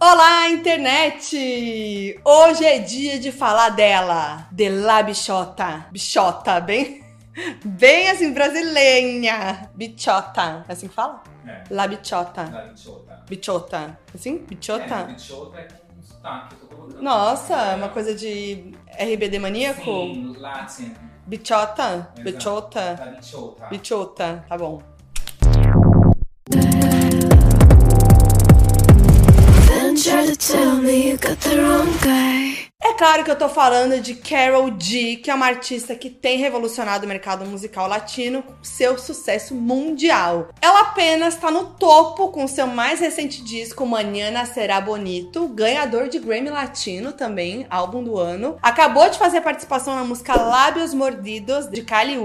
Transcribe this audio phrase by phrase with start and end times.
[0.00, 2.20] Olá, internet!
[2.24, 5.86] Hoje é dia de falar dela, de La Bichota.
[5.90, 7.04] Bichota, bem,
[7.64, 9.68] bem assim, brasileira.
[9.74, 11.24] Bichota, é assim que fala?
[11.44, 11.64] É.
[11.68, 12.44] La Bichota.
[12.44, 13.24] Da bichota.
[13.28, 13.98] Bichota.
[14.14, 14.38] Assim?
[14.38, 14.94] Bichota?
[14.94, 17.02] É, bichota é com sotaque, eu tô colocando.
[17.02, 19.82] Nossa, é uma coisa de RBD maníaco?
[19.82, 20.94] Sim, latim.
[21.26, 21.82] Bichota?
[21.82, 22.22] Exato.
[22.22, 22.94] Bichota?
[22.94, 23.66] Da bichota.
[23.66, 24.80] Bichota, tá bom.
[30.18, 32.47] Try to tell me you got the wrong guy.
[32.88, 36.38] É claro que eu tô falando de Carol G, que é uma artista que tem
[36.38, 40.48] revolucionado o mercado musical latino com seu sucesso mundial.
[40.60, 46.18] Ela apenas tá no topo com seu mais recente disco, Manhana Será Bonito, ganhador de
[46.18, 48.56] Grammy Latino também, álbum do ano.
[48.62, 52.16] Acabou de fazer participação na música Lábios Mordidos, de Kali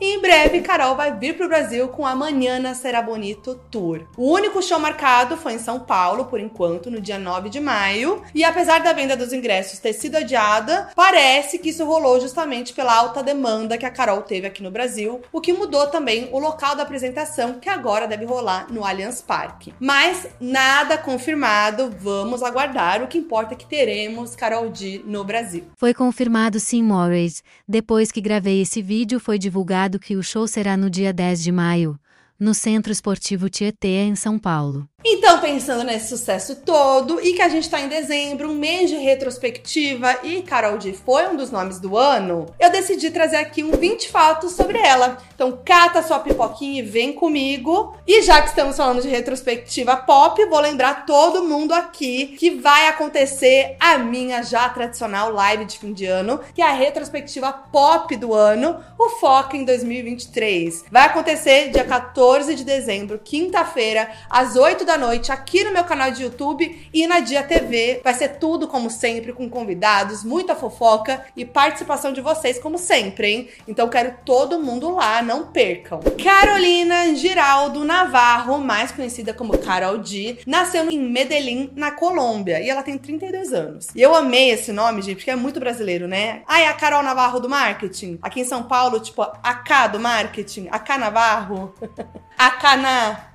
[0.00, 4.06] e em breve Carol vai vir pro Brasil com a Manhana Será Bonito Tour.
[4.16, 8.22] O único show marcado foi em São Paulo, por enquanto, no dia 9 de maio,
[8.34, 12.94] e apesar da venda dos ingressos ter sido adiada, parece que isso rolou justamente pela
[12.94, 16.76] alta demanda que a Carol teve aqui no Brasil, o que mudou também o local
[16.76, 19.74] da apresentação, que agora deve rolar no Allianz Parque.
[19.78, 23.02] Mas nada confirmado, vamos aguardar.
[23.02, 25.64] O que importa é que teremos Carol D no Brasil.
[25.76, 27.42] Foi confirmado sim, Morris.
[27.66, 31.52] Depois que gravei esse vídeo, foi divulgado que o show será no dia 10 de
[31.52, 31.98] maio,
[32.38, 34.88] no Centro Esportivo Tietê, em São Paulo.
[35.04, 38.96] Então, pensando nesse sucesso todo e que a gente tá em dezembro, um mês de
[38.96, 43.70] retrospectiva e Carol D foi um dos nomes do ano, eu decidi trazer aqui um
[43.70, 45.18] 20 fatos sobre ela.
[45.32, 47.94] Então, cata sua pipoquinha e vem comigo.
[48.04, 52.88] E já que estamos falando de retrospectiva pop, vou lembrar todo mundo aqui que vai
[52.88, 58.16] acontecer a minha já tradicional live de fim de ano, que é a retrospectiva pop
[58.16, 60.86] do ano, o Foca em 2023.
[60.90, 66.10] Vai acontecer dia 14 de dezembro, quinta-feira, às 8 da noite, aqui no meu canal
[66.10, 68.00] de YouTube e na Dia TV.
[68.02, 73.30] Vai ser tudo como sempre, com convidados, muita fofoca e participação de vocês, como sempre,
[73.30, 73.48] hein?
[73.68, 76.00] Então quero todo mundo lá, não percam.
[76.24, 82.82] Carolina Giraldo Navarro, mais conhecida como Carol D, nasceu em Medellín, na Colômbia, e ela
[82.82, 83.88] tem 32 anos.
[83.94, 86.40] E eu amei esse nome, gente, porque é muito brasileiro, né?
[86.46, 88.18] Ah, é a Carol Navarro do marketing.
[88.22, 91.74] Aqui em São Paulo, tipo, a K do marketing, a K Navarro,
[92.38, 93.28] a Caná.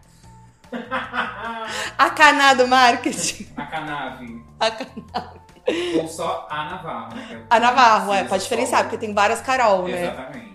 [1.97, 3.47] A Caná do marketing.
[3.57, 4.45] A canave.
[4.59, 5.33] A Caná.
[5.95, 7.41] Ou só a Navarro, né?
[7.49, 10.03] A Navarro, é, pode diferenciar, porque tem várias Carol, né?
[10.03, 10.52] Exatamente.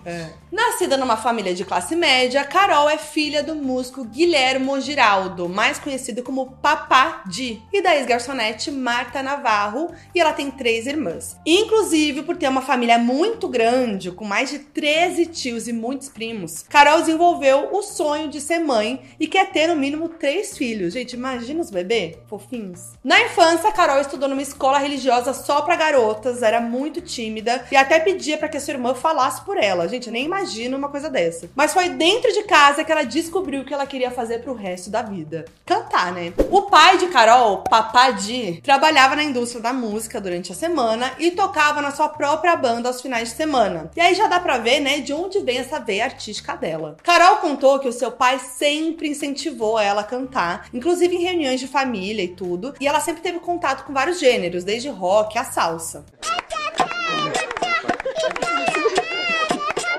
[0.51, 6.23] Nascida numa família de classe média, Carol é filha do músico Guilhermo Giraldo, mais conhecido
[6.23, 11.37] como Papá Di, e da ex-garçonete Marta Navarro, e ela tem três irmãs.
[11.45, 16.65] Inclusive, por ter uma família muito grande, com mais de 13 tios e muitos primos,
[16.69, 20.95] Carol desenvolveu o sonho de ser mãe e quer ter no mínimo três filhos.
[20.95, 22.93] Gente, imagina os bebês fofinhos.
[23.03, 27.99] Na infância, Carol estudou numa escola religiosa só pra garotas, era muito tímida e até
[27.99, 29.89] pedia pra que sua irmã falasse por ela.
[29.89, 31.51] Gente, eu nem imagino uma coisa dessa.
[31.55, 34.91] Mas foi dentro de casa que ela descobriu o que ela queria fazer pro resto
[34.91, 35.45] da vida.
[35.67, 36.33] Cantar, né?
[36.51, 41.31] O pai de Carol, Papá Di, trabalhava na indústria da música durante a semana e
[41.31, 43.91] tocava na sua própria banda aos finais de semana.
[43.97, 46.97] E aí já dá pra ver, né, de onde vem essa veia artística dela.
[47.03, 51.67] Carol contou que o seu pai sempre incentivou ela a cantar, inclusive em reuniões de
[51.67, 56.05] família e tudo, e ela sempre teve contato com vários gêneros, desde rock a salsa.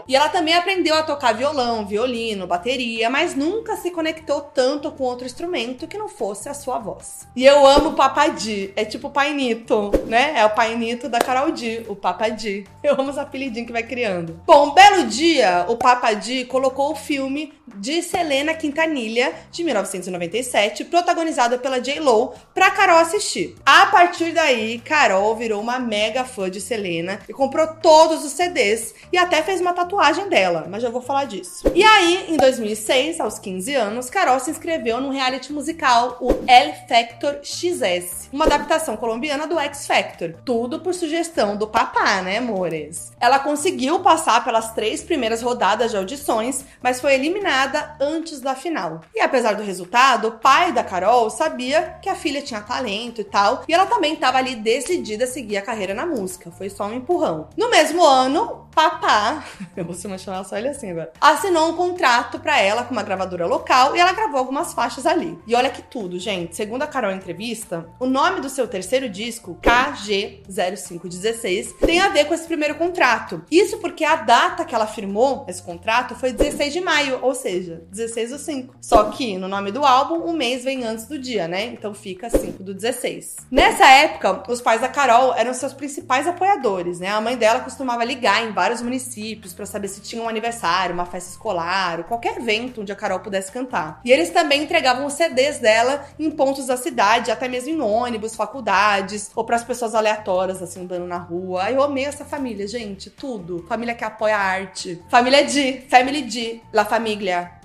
[0.09, 5.03] E ela também aprendeu a tocar violão, violino, bateria, mas nunca se conectou tanto com
[5.03, 7.27] outro instrumento que não fosse a sua voz.
[7.35, 10.33] E eu amo Papadi, é tipo o Pai Nito, né?
[10.35, 12.65] É o Pai Nito da Carol D, o Papadi.
[12.81, 14.41] Eu amo os apelidinhos que vai criando.
[14.47, 21.59] Bom, um belo dia, o Papadi colocou o filme de Selena Quintanilha, de 1997, protagonizada
[21.59, 23.55] pela J-Lo, pra Carol assistir.
[23.63, 28.95] A partir daí, Carol virou uma mega fã de Selena e comprou todos os CDs
[29.13, 29.98] e até fez uma tatuagem
[30.29, 31.69] dela, mas já vou falar disso.
[31.75, 36.73] E aí, em 2006, aos 15 anos, Carol se inscreveu no reality musical o L
[36.87, 40.35] Factor XS, uma adaptação colombiana do X Factor.
[40.45, 43.11] Tudo por sugestão do papá, né, amores?
[43.19, 49.01] Ela conseguiu passar pelas três primeiras rodadas de audições, mas foi eliminada antes da final.
[49.13, 53.25] E apesar do resultado, o pai da Carol sabia que a filha tinha talento e
[53.25, 56.51] tal, e ela também estava ali decidida a seguir a carreira na música.
[56.51, 57.49] Foi só um empurrão.
[57.57, 59.43] No mesmo ano, papá,
[59.75, 63.03] eu vou se chamar só ele assim agora, assinou um contrato para ela com uma
[63.03, 65.37] gravadora local e ela gravou algumas faixas ali.
[65.45, 66.55] E olha que tudo, gente.
[66.55, 72.23] Segundo a Carol em entrevista, o nome do seu terceiro disco, KG0516, tem a ver
[72.23, 73.43] com esse primeiro contrato.
[73.51, 77.83] Isso porque a data que ela firmou esse contrato foi 16 de maio, ou seja,
[77.91, 78.77] 16 do 5.
[78.79, 81.65] Só que no nome do álbum, o mês vem antes do dia, né?
[81.65, 83.35] Então fica 5 do 16.
[83.51, 87.09] Nessa época, os pais da Carol eram seus principais apoiadores, né?
[87.09, 91.05] A mãe dela costumava ligar em vários municípios para saber se tinha um aniversário, uma
[91.05, 93.99] festa escolar, ou qualquer evento onde a Carol pudesse cantar.
[94.05, 98.35] E eles também entregavam os CDs dela em pontos da cidade, até mesmo em ônibus,
[98.35, 101.69] faculdades, ou para as pessoas aleatórias, assim, andando na rua.
[101.71, 103.65] Eu amei essa família, gente, tudo.
[103.67, 105.03] Família que apoia a arte.
[105.09, 107.58] Família D, Family D, La Família.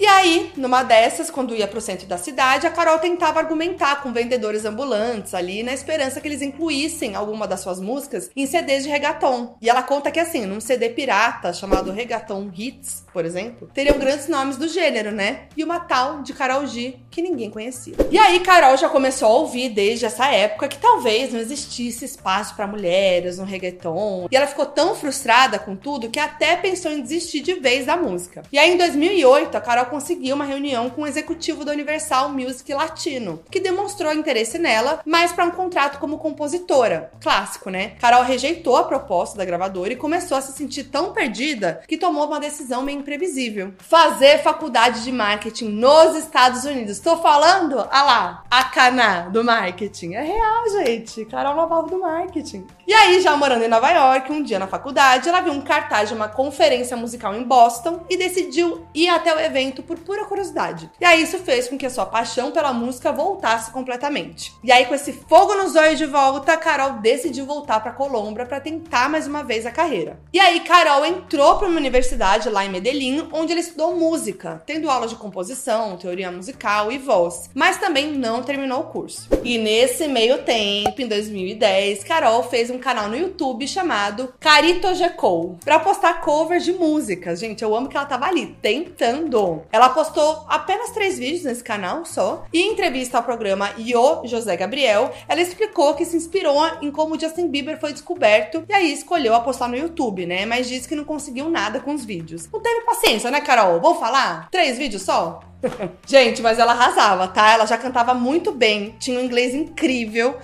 [0.00, 4.14] E aí, numa dessas, quando ia pro centro da cidade, a Carol tentava argumentar com
[4.14, 8.88] vendedores ambulantes ali, na esperança que eles incluíssem alguma das suas músicas em CDs de
[8.88, 9.58] reggaeton.
[9.60, 14.28] E ela conta que, assim, num CD pirata chamado Reggaeton Hits, por exemplo, teriam grandes
[14.28, 15.48] nomes do gênero, né?
[15.56, 17.94] E uma tal de Carol G, que ninguém conhecia.
[18.10, 22.54] E aí, Carol já começou a ouvir desde essa época que talvez não existisse espaço
[22.54, 24.28] para mulheres no reggaeton.
[24.30, 27.96] E ela ficou tão frustrada com tudo que até pensou em desistir de vez da
[27.96, 28.42] música.
[28.52, 32.72] E aí, em 2008, a Carol conseguiu uma reunião com o executivo da Universal Music
[32.72, 37.10] Latino, que demonstrou interesse nela, mas para um contrato como compositora.
[37.20, 37.92] Clássico, né?
[38.00, 42.26] Carol rejeitou a proposta da gravadora e começou a se sentir tão perdida que tomou
[42.26, 43.74] uma decisão meio imprevisível.
[43.78, 46.92] Fazer faculdade de marketing nos Estados Unidos.
[46.92, 50.14] Estou falando, ah lá, a cana do marketing.
[50.14, 51.24] É real, gente.
[51.24, 52.66] Carol Navarro do marketing.
[52.86, 56.08] E aí, já morando em Nova York, um dia na faculdade, ela viu um cartaz
[56.08, 60.90] de uma conferência musical em Boston e decidiu ir até o evento por pura curiosidade.
[61.00, 64.52] E aí, isso fez com que a sua paixão pela música voltasse completamente.
[64.64, 68.58] E aí, com esse fogo nos olhos de volta, Carol decidiu voltar para Colombra para
[68.58, 70.18] tentar mais uma vez a carreira.
[70.32, 72.89] E aí, Carol entrou para uma universidade lá em Medellín,
[73.32, 78.42] onde ela estudou música, tendo aulas de composição, teoria musical e voz, mas também não
[78.42, 79.28] terminou o curso.
[79.44, 85.58] E nesse meio tempo, em 2010, Carol fez um canal no YouTube chamado Carito Gecou
[85.64, 87.40] para postar covers de músicas.
[87.40, 89.62] Gente, eu amo que ela tava ali tentando.
[89.70, 92.44] Ela postou apenas três vídeos nesse canal só.
[92.52, 97.18] E em entrevista ao programa Yo José Gabriel, ela explicou que se inspirou em como
[97.18, 100.44] Justin Bieber foi descoberto e aí escolheu apostar no YouTube, né?
[100.44, 102.48] Mas disse que não conseguiu nada com os vídeos.
[102.52, 103.80] Não teve paciência, né, Carol?
[103.80, 104.48] Vou falar?
[104.50, 105.40] Três vídeos só?
[106.06, 107.50] Gente, mas ela arrasava, tá?
[107.50, 110.38] Ela já cantava muito bem, tinha um inglês incrível.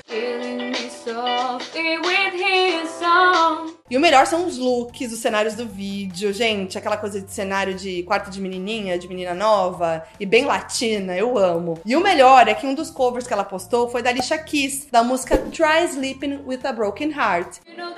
[3.89, 7.75] E o melhor são os looks, os cenários do vídeo, gente, aquela coisa de cenário
[7.75, 11.81] de quarto de menininha, de menina nova e bem latina, eu amo.
[11.87, 14.89] E o melhor é que um dos covers que ela postou foi da Alicia Keys,
[14.91, 17.61] da música Try Sleeping with a Broken Heart.
[17.67, 17.97] You know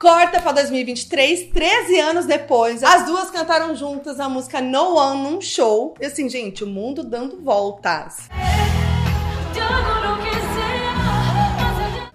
[0.00, 2.82] Corta pra 2023, 13 anos depois.
[2.82, 5.94] As duas cantaram juntas a música No One num show.
[6.00, 8.30] E assim, gente, o mundo dando voltas.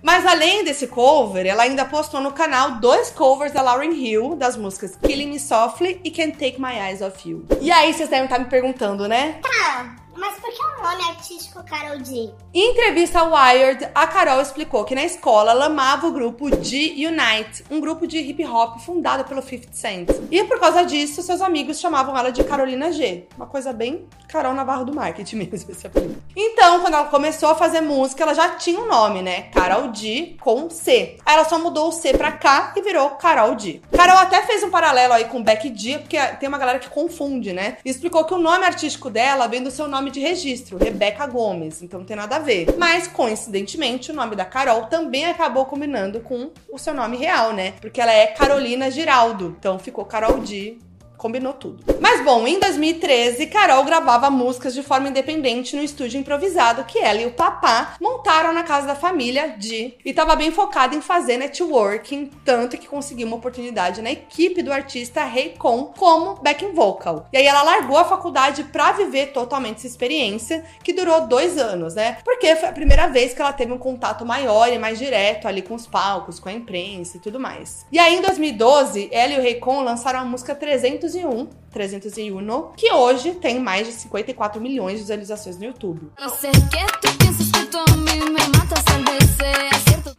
[0.02, 4.58] Mas além desse cover, ela ainda postou no canal dois covers da Lauryn Hill, das
[4.58, 7.46] músicas Killing Me Softly e Can't Take My Eyes Off You.
[7.62, 9.40] E aí vocês devem estar me perguntando, né?
[9.44, 12.32] Tá, mas por que o nome artístico Carol D?
[12.54, 16.96] Em entrevista ao Wired, a Carol explicou que na escola ela amava o grupo G
[17.08, 20.10] Unite, um grupo de hip hop fundado pelo 50 Cent.
[20.32, 23.28] E por causa disso, seus amigos chamavam ela de Carolina G.
[23.36, 26.22] Uma coisa bem Carol Navarro do marketing mesmo, esse apelido.
[26.36, 29.44] Então, quando ela começou a fazer música, ela já tinha um nome, né?
[29.54, 31.18] Carol D com C.
[31.26, 33.82] Aí ela só mudou o C pra K e virou Carol D.
[33.96, 37.54] Carol até fez um paralelo aí com Becky D, porque tem uma galera que confunde,
[37.54, 37.78] né?
[37.84, 41.26] E explicou que o nome artístico dela vem do seu nome nome de registro, Rebeca
[41.26, 42.76] Gomes, então não tem nada a ver.
[42.78, 47.74] Mas, coincidentemente, o nome da Carol também acabou combinando com o seu nome real, né?
[47.82, 50.78] Porque ela é Carolina Giraldo, então ficou Carol D
[51.26, 51.84] combinou tudo.
[52.00, 57.20] Mas bom, em 2013, Carol gravava músicas de forma independente no estúdio improvisado que ela
[57.20, 61.38] e o papá montaram na casa da família de e estava bem focada em fazer
[61.38, 67.28] networking, tanto que conseguiu uma oportunidade na equipe do artista Raycon como backing vocal.
[67.34, 71.96] E aí ela largou a faculdade para viver totalmente essa experiência, que durou dois anos,
[71.96, 72.20] né?
[72.24, 75.64] Porque foi a primeira vez que ela teve um contato maior e mais direto ali
[75.64, 77.84] com os palcos, com a imprensa e tudo mais.
[77.92, 82.92] E aí em 2012, ela e o Raycon lançaram a música 300 301, 301, que
[82.92, 86.12] hoje tem mais de 54 milhões de visualizações no YouTube.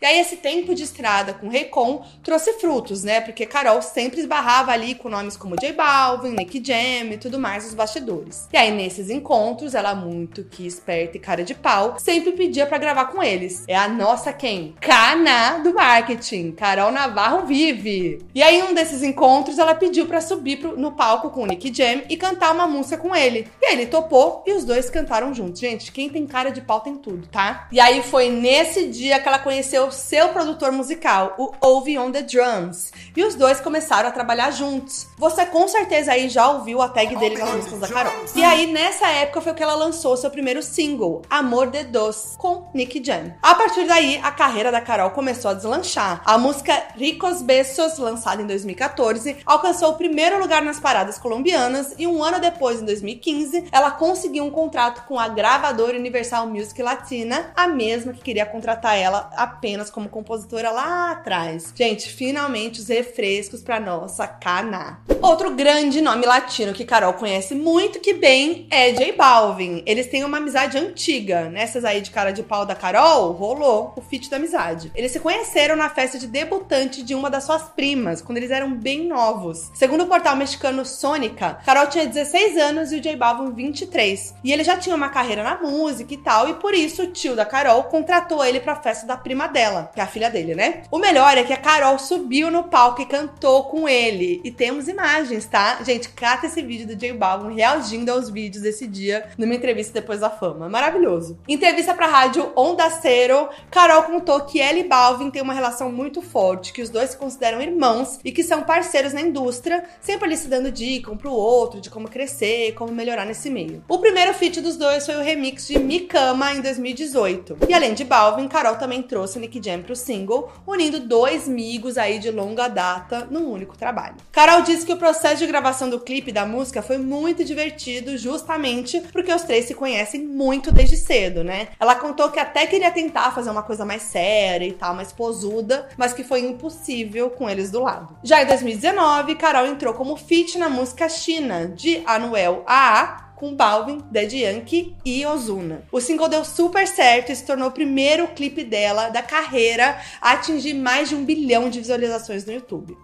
[0.01, 3.23] E aí, esse tempo de estrada com Recon trouxe frutos, né?
[3.23, 7.65] Porque Carol sempre esbarrava ali com nomes como J Balvin, Nick Jam e tudo mais
[7.65, 8.47] nos bastidores.
[8.53, 12.77] E aí, nesses encontros, ela, muito que esperta e cara de pau, sempre pedia para
[12.77, 13.65] gravar com eles.
[13.67, 14.75] É a nossa quem?
[14.81, 16.53] Cana do marketing.
[16.53, 18.19] Carol Navarro vive.
[18.35, 21.73] E aí, um desses encontros, ela pediu para subir pro, no palco com o Nick
[21.75, 23.49] Jam e cantar uma música com ele.
[23.63, 25.59] E aí, ele topou e os dois cantaram juntos.
[25.59, 27.67] Gente, quem tem cara de pau tem tudo, tá?
[27.73, 32.23] E aí, foi nesse dia que ela conheceu seu produtor musical, o Ovi on the
[32.23, 32.93] Drums.
[33.17, 35.09] E os dois começaram a trabalhar juntos.
[35.17, 38.13] Você com certeza aí já ouviu a tag dele nas músicas da Carol.
[38.35, 42.69] E aí, nessa época, foi que ela lançou seu primeiro single, Amor de Dos, com
[42.75, 43.35] Nick Jam.
[43.43, 46.23] A partir daí, a carreira da Carol começou a deslanchar.
[46.25, 52.07] A música Ricos Besos, lançada em 2014, alcançou o primeiro lugar nas paradas colombianas e
[52.07, 57.53] um ano depois, em 2015, ela conseguiu um contrato com a gravadora Universal Music Latina,
[57.55, 61.73] a mesma que queria contratar ela apenas como compositora lá atrás.
[61.75, 65.01] Gente, finalmente os refrescos para nossa Cana.
[65.21, 69.83] Outro grande nome latino que Carol conhece muito que bem é J Balvin.
[69.87, 71.49] Eles têm uma amizade antiga.
[71.49, 74.93] Nessas aí de cara de pau da Carol, rolou o feat da amizade.
[74.95, 78.73] Eles se conheceram na festa de debutante de uma das suas primas, quando eles eram
[78.73, 79.71] bem novos.
[79.75, 84.35] Segundo o portal mexicano Sônica, Carol tinha 16 anos e o J Balvin 23.
[84.45, 87.35] E ele já tinha uma carreira na música e tal, e por isso o tio
[87.35, 90.83] da Carol contratou ele pra festa da prima dela, que é a filha dele, né?
[90.91, 94.41] O melhor é que a Carol subiu no palco e cantou com ele.
[94.45, 95.83] E temos imagens, tá?
[95.83, 100.21] Gente, cata esse vídeo do J Balvin reagindo aos vídeos desse dia numa entrevista depois
[100.21, 100.69] da fama.
[100.69, 101.39] Maravilhoso.
[101.49, 106.23] Entrevista pra rádio Onda Cero, Carol contou que ela e Balvin têm uma relação muito
[106.23, 110.37] forte, que os dois se consideram irmãos e que são parceiros na indústria, sempre ali
[110.37, 113.83] se dando dica um pro outro de como crescer, como melhorar nesse meio.
[113.89, 117.59] O primeiro feat dos dois foi o remix de Mikama em 2018.
[117.69, 122.19] E além de Balvin, Carol também trouxe Nick Jam pro single, unindo dois amigos aí
[122.19, 124.17] de longa data num único trabalho.
[124.31, 129.01] Carol disse que o processo de gravação do clipe da música foi muito divertido, justamente
[129.13, 131.69] porque os três se conhecem muito desde cedo, né?
[131.81, 135.89] Ela contou que até queria tentar fazer uma coisa mais séria e tal, mais posuda,
[135.97, 138.17] mas que foi impossível com eles do lado.
[138.23, 144.03] Já em 2019, Carol entrou como feat na música China, de Anuel AA, com Balvin,
[144.11, 145.83] Daddy Yankee e Ozuna.
[145.93, 150.33] O single deu super certo e se tornou o primeiro clipe dela da carreira a
[150.33, 152.97] atingir mais de um bilhão de visualizações no YouTube.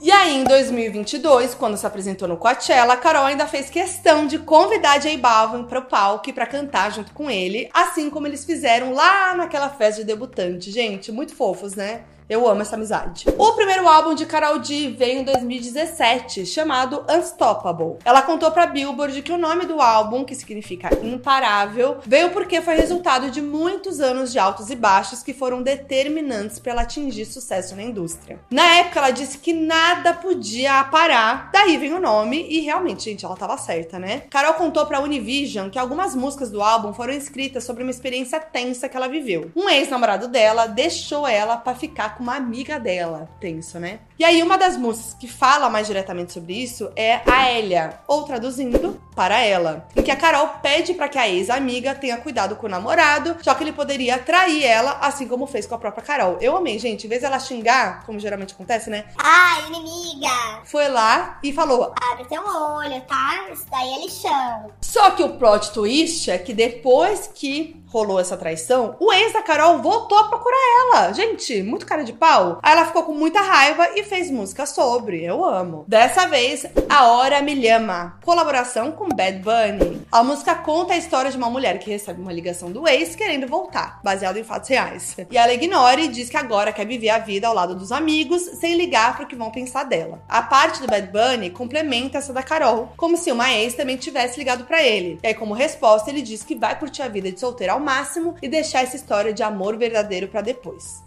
[0.00, 4.38] E aí, em 2022, quando se apresentou no Coachella, a Carol ainda fez questão de
[4.38, 8.92] convidar J Balvin para o palco para cantar junto com ele, assim como eles fizeram
[8.92, 10.70] lá naquela festa de debutante.
[10.70, 12.02] Gente, muito fofos, né?
[12.28, 13.24] Eu amo essa amizade.
[13.38, 17.98] O primeiro álbum de Carol D veio em 2017, chamado Unstoppable.
[18.04, 22.74] Ela contou pra Billboard que o nome do álbum, que significa imparável, veio porque foi
[22.74, 27.76] resultado de muitos anos de altos e baixos que foram determinantes para ela atingir sucesso
[27.76, 28.40] na indústria.
[28.50, 33.24] Na época, ela disse que nada podia parar, daí vem o nome, e realmente, gente,
[33.24, 34.24] ela tava certa, né?
[34.30, 38.88] Carol contou pra Univision que algumas músicas do álbum foram escritas sobre uma experiência tensa
[38.88, 39.52] que ela viveu.
[39.54, 43.28] Um ex-namorado dela deixou ela para ficar com uma amiga dela.
[43.40, 44.00] Tenso, né?
[44.18, 48.22] E aí, uma das músicas que fala mais diretamente sobre isso é a Elia, ou
[48.24, 52.66] traduzindo, para ela, em que a Carol pede para que a ex-amiga tenha cuidado com
[52.66, 56.36] o namorado, já que ele poderia trair ela, assim como fez com a própria Carol.
[56.38, 57.06] Eu amei, gente.
[57.06, 59.06] Em vez dela xingar, como geralmente acontece, né?
[59.16, 60.60] Ai, inimiga!
[60.64, 63.46] Foi lá e falou: Abre teu olho, tá?
[63.50, 64.70] Isso daí é lixão.
[64.82, 69.40] Só que o plot twist é que depois que rolou essa traição, o ex da
[69.40, 71.12] Carol voltou a procurar ela.
[71.14, 72.58] Gente, muito cara de pau.
[72.62, 75.24] Aí ela ficou com muita raiva e fez música sobre.
[75.24, 75.86] Eu amo.
[75.88, 78.18] Dessa vez, A Hora Me Llama.
[78.22, 80.02] Colaboração com com Bad Bunny.
[80.10, 83.46] A música conta a história de uma mulher que recebe uma ligação do ex querendo
[83.46, 85.16] voltar, baseado em fatos reais.
[85.30, 88.42] E ela ignora e diz que agora quer viver a vida ao lado dos amigos,
[88.42, 90.20] sem ligar pro que vão pensar dela.
[90.28, 94.38] A parte do Bad Bunny complementa essa da Carol, como se uma ex também tivesse
[94.38, 95.18] ligado para ele.
[95.22, 98.34] E aí, como resposta, ele diz que vai curtir a vida de solteiro ao máximo
[98.42, 101.04] e deixar essa história de amor verdadeiro para depois.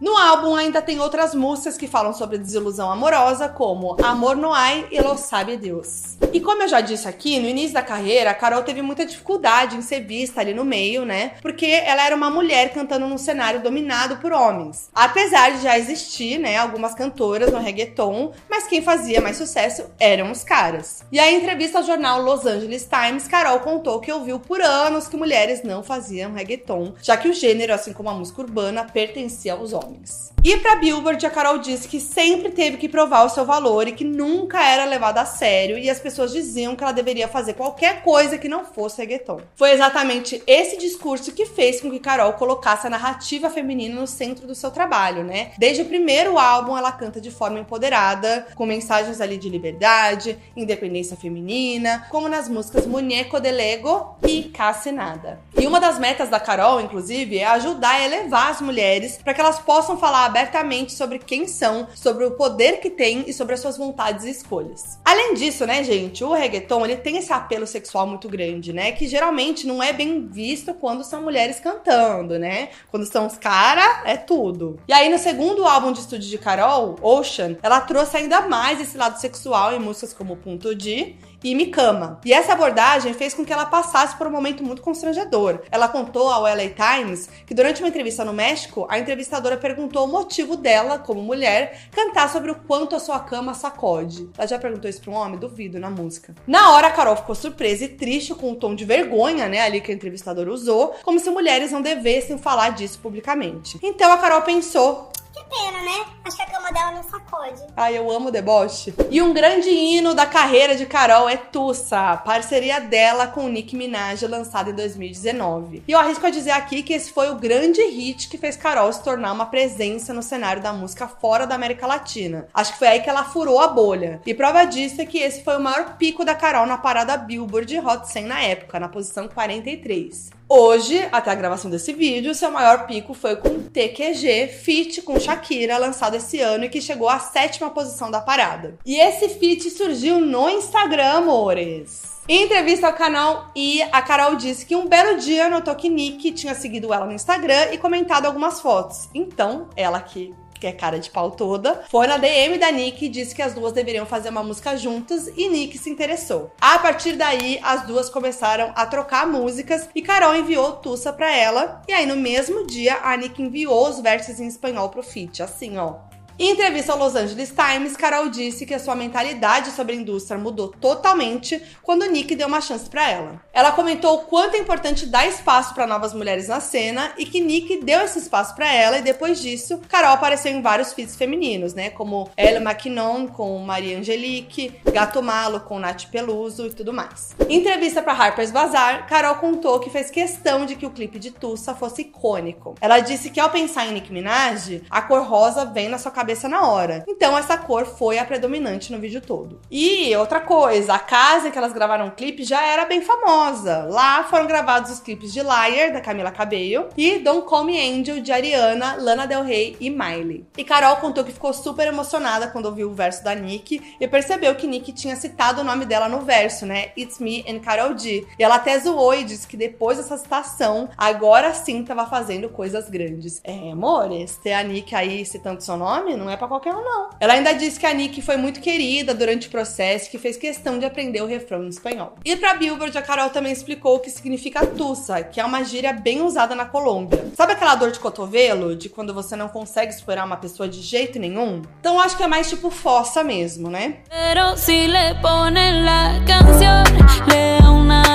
[0.00, 4.86] No álbum ainda tem outras músicas que falam sobre desilusão amorosa, como Amor no Ai
[4.92, 6.16] e Lo Sabe Deus.
[6.32, 9.76] E como eu já disse aqui, no início da carreira, a Carol teve muita dificuldade
[9.76, 11.32] em ser vista ali no meio, né?
[11.42, 14.88] Porque ela era uma mulher cantando num cenário dominado por homens.
[14.94, 20.30] Apesar de já existir, né, algumas cantoras no reggaeton, mas quem fazia mais sucesso eram
[20.30, 21.02] os caras.
[21.10, 25.16] E em entrevista ao jornal Los Angeles Times, Carol contou que ouviu por anos que
[25.16, 29.72] mulheres não faziam reggaeton, já que o gênero, assim como a música urbana, pertencia aos
[29.72, 30.32] homens.
[30.44, 33.92] E pra Billboard, a Carol disse que sempre teve que provar o seu valor e
[33.92, 38.02] que nunca era levada a sério e as pessoas diziam que ela deveria fazer qualquer
[38.02, 39.40] coisa que não fosse reggaeton.
[39.56, 44.46] Foi exatamente esse discurso que fez com que Carol colocasse a narrativa feminina no centro
[44.46, 45.50] do seu trabalho, né?
[45.58, 51.16] Desde o primeiro álbum, ela canta de forma empoderada, com mensagens ali de liberdade, independência
[51.16, 55.40] feminina, como nas músicas Muñeco de Lego e Casi Nada.
[55.58, 59.40] E uma das metas da Carol, inclusive, é ajudar a elevar as mulheres para que
[59.40, 63.60] elas possam falar abertamente sobre quem são, sobre o poder que têm e sobre as
[63.60, 64.98] suas vontades e escolhas.
[65.04, 69.06] Além disso, né, gente, o reggaeton ele tem esse apelo sexual muito grande, né, que
[69.06, 72.70] geralmente não é bem visto quando são mulheres cantando, né?
[72.90, 74.78] Quando são os cara, é tudo.
[74.86, 78.96] E aí no segundo álbum de estúdio de Carol, Ocean, ela trouxe ainda mais esse
[78.96, 82.20] lado sexual em músicas como Punto de e Me Cama.
[82.24, 85.60] E essa abordagem fez com que ela passasse por um momento muito constrangedor.
[85.70, 90.08] Ela contou ao LA Times que durante uma entrevista no México, a entrevistadora perguntou o
[90.08, 94.28] motivo dela, como mulher, cantar sobre o quanto a sua cama sacode.
[94.36, 95.38] Ela já perguntou isso pra um homem?
[95.38, 96.34] Duvido, na música.
[96.46, 99.80] Na hora, a Carol ficou surpresa e triste com o tom de vergonha, né, ali
[99.80, 103.78] que a entrevistadora usou, como se mulheres não devessem falar disso publicamente.
[103.82, 106.06] Então a Carol pensou, Que pena, né?
[106.24, 107.62] Acho que a cama dela não sacode.
[107.76, 108.94] Ai, eu amo deboche.
[109.10, 113.76] E um grande hino da carreira de Carol é Tussa, parceria dela com o Nicki
[113.76, 115.82] Minaj, lançada em 2019.
[115.86, 118.92] E eu arrisco a dizer aqui que esse foi o grande hit que fez Carol
[118.92, 122.48] se tornar uma presença no cenário da música fora da América Latina.
[122.52, 124.20] Acho que foi aí que ela furou a bolha.
[124.26, 127.78] E prova disso é que esse foi o maior pico da Carol na parada Billboard
[127.78, 130.37] Hot 100 na época, na posição 43.
[130.50, 135.76] Hoje, até a gravação desse vídeo, seu maior pico foi com TQG, feat com Shakira,
[135.76, 138.78] lançado esse ano e que chegou à sétima posição da parada.
[138.86, 142.18] E esse feat surgiu no Instagram, amores.
[142.26, 146.32] Em entrevista ao canal E, a Carol disse que um belo dia notou que Nick
[146.32, 149.08] tinha seguido ela no Instagram e comentado algumas fotos.
[149.14, 153.08] Então, ela que que é cara de pau toda, foi na DM da Nick e
[153.08, 156.52] disse que as duas deveriam fazer uma música juntas e Nick se interessou.
[156.60, 161.82] A partir daí, as duas começaram a trocar músicas e Carol enviou Tussa pra ela.
[161.88, 165.78] E aí, no mesmo dia, a Nick enviou os versos em espanhol pro feat, assim,
[165.78, 166.07] ó.
[166.40, 170.38] Em entrevista ao Los Angeles Times, Carol disse que a sua mentalidade sobre a indústria
[170.38, 173.42] mudou totalmente quando Nick deu uma chance para ela.
[173.52, 177.40] Ela comentou o quanto é importante dar espaço para novas mulheres na cena e que
[177.40, 181.74] Nick deu esse espaço para ela e depois disso, Carol apareceu em vários feats femininos,
[181.74, 187.34] né, como Ella McKinnon com Maria Angelique, Gato Malo com Nath Peluso e tudo mais.
[187.48, 191.32] Em entrevista para Harper's Bazaar, Carol contou que fez questão de que o clipe de
[191.32, 192.76] Tussa fosse icônico.
[192.80, 196.27] Ela disse que ao pensar em Nicki Minaj, a cor rosa vem na sua cabeça
[196.48, 197.04] na hora.
[197.08, 199.60] Então essa cor foi a predominante no vídeo todo.
[199.70, 203.86] E outra coisa, a casa em que elas gravaram o clipe já era bem famosa.
[203.90, 208.20] Lá foram gravados os clipes de Liar, da Camila Cabello, e Don't Call Me Angel,
[208.20, 210.46] de Ariana, Lana Del Rey e Miley.
[210.56, 214.54] E Carol contou que ficou super emocionada quando ouviu o verso da Nick e percebeu
[214.54, 216.92] que Nick tinha citado o nome dela no verso, né?
[216.96, 218.26] It's Me and Carol D.
[218.38, 222.88] E ela até zoou e disse que depois dessa citação, agora sim tava fazendo coisas
[222.88, 223.40] grandes.
[223.44, 227.10] É, amores, ter a Nick aí citando seu nome não é pra qualquer um, não.
[227.20, 230.36] Ela ainda disse que a Nick foi muito querida durante o processo e que fez
[230.36, 232.14] questão de aprender o refrão em espanhol.
[232.24, 235.92] E pra Billboard, a Carol também explicou o que significa tussa, que é uma gíria
[235.92, 237.26] bem usada na Colômbia.
[237.34, 241.18] Sabe aquela dor de cotovelo, de quando você não consegue superar uma pessoa de jeito
[241.18, 241.62] nenhum?
[241.80, 243.98] Então acho que é mais tipo fossa mesmo, né?
[244.08, 246.84] Pero si le ponen la canción,
[247.28, 248.07] le da una.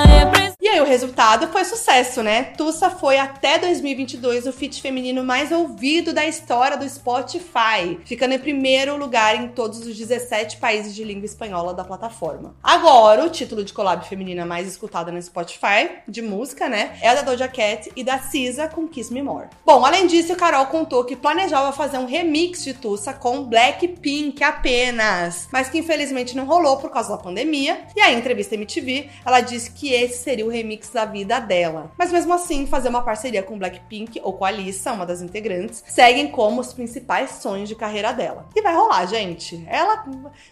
[0.64, 2.44] E aí o resultado foi sucesso, né?
[2.56, 8.38] Tussa foi até 2022 o feat feminino mais ouvido da história do Spotify, ficando em
[8.38, 12.56] primeiro lugar em todos os 17 países de língua espanhola da plataforma.
[12.62, 16.96] Agora, o título de collab feminina mais escutada no Spotify, de música, né?
[17.02, 19.48] É da Doja Cat e da Cisa com Kiss Me More.
[19.66, 25.46] Bom, além disso, Carol contou que planejava fazer um remix de Tussa com Blackpink apenas,
[25.52, 27.82] mas que infelizmente não rolou por causa da pandemia.
[27.94, 31.92] E aí, em entrevista MTV, ela disse que esse seria o remix da vida dela.
[31.98, 35.82] Mas mesmo assim, fazer uma parceria com Blackpink ou com a Alissa, uma das integrantes,
[35.86, 38.48] seguem como os principais sonhos de carreira dela.
[38.54, 39.64] E vai rolar, gente.
[39.68, 40.04] Ela,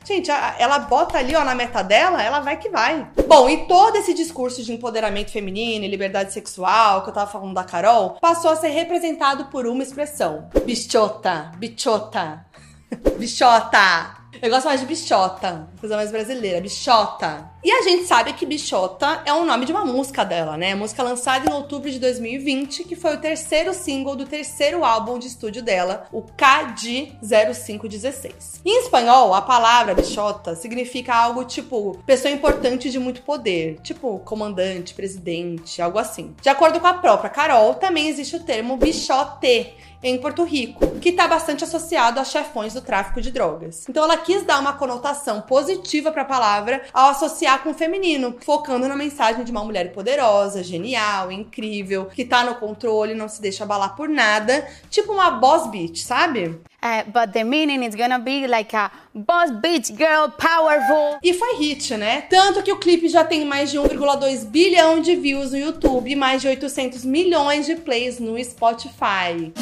[0.04, 3.08] gente, ela bota ali, ó, na meta dela, ela vai que vai.
[3.26, 7.54] Bom, e todo esse discurso de empoderamento feminino e liberdade sexual que eu tava falando
[7.54, 12.46] da Carol, passou a ser representado por uma expressão: bichota, bichota.
[13.18, 14.22] Bichota!
[14.40, 17.51] Eu gosto mais de bichota, coisa mais brasileira, bichota.
[17.64, 20.74] E a gente sabe que bichota é o nome de uma música dela, né?
[20.74, 25.28] Música lançada em outubro de 2020, que foi o terceiro single do terceiro álbum de
[25.28, 28.62] estúdio dela, o KD 0516.
[28.64, 34.92] Em espanhol, a palavra bichota significa algo tipo pessoa importante de muito poder, tipo comandante,
[34.92, 36.34] presidente, algo assim.
[36.42, 39.72] De acordo com a própria Carol, também existe o termo bichote
[40.02, 43.86] em Porto Rico, que está bastante associado a chefões do tráfico de drogas.
[43.88, 48.36] Então ela quis dar uma conotação positiva para a palavra ao associar com o feminino,
[48.40, 53.40] focando na mensagem de uma mulher poderosa, genial, incrível, que tá no controle, não se
[53.40, 56.60] deixa abalar por nada, tipo uma boss bitch, sabe?
[56.82, 61.18] Uh, but the meaning is gonna be like a boss bitch girl, powerful.
[61.22, 62.22] E foi hit, né?
[62.22, 66.16] Tanto que o clipe já tem mais de 1,2 bilhão de views no YouTube e
[66.16, 69.52] mais de 800 milhões de plays no Spotify.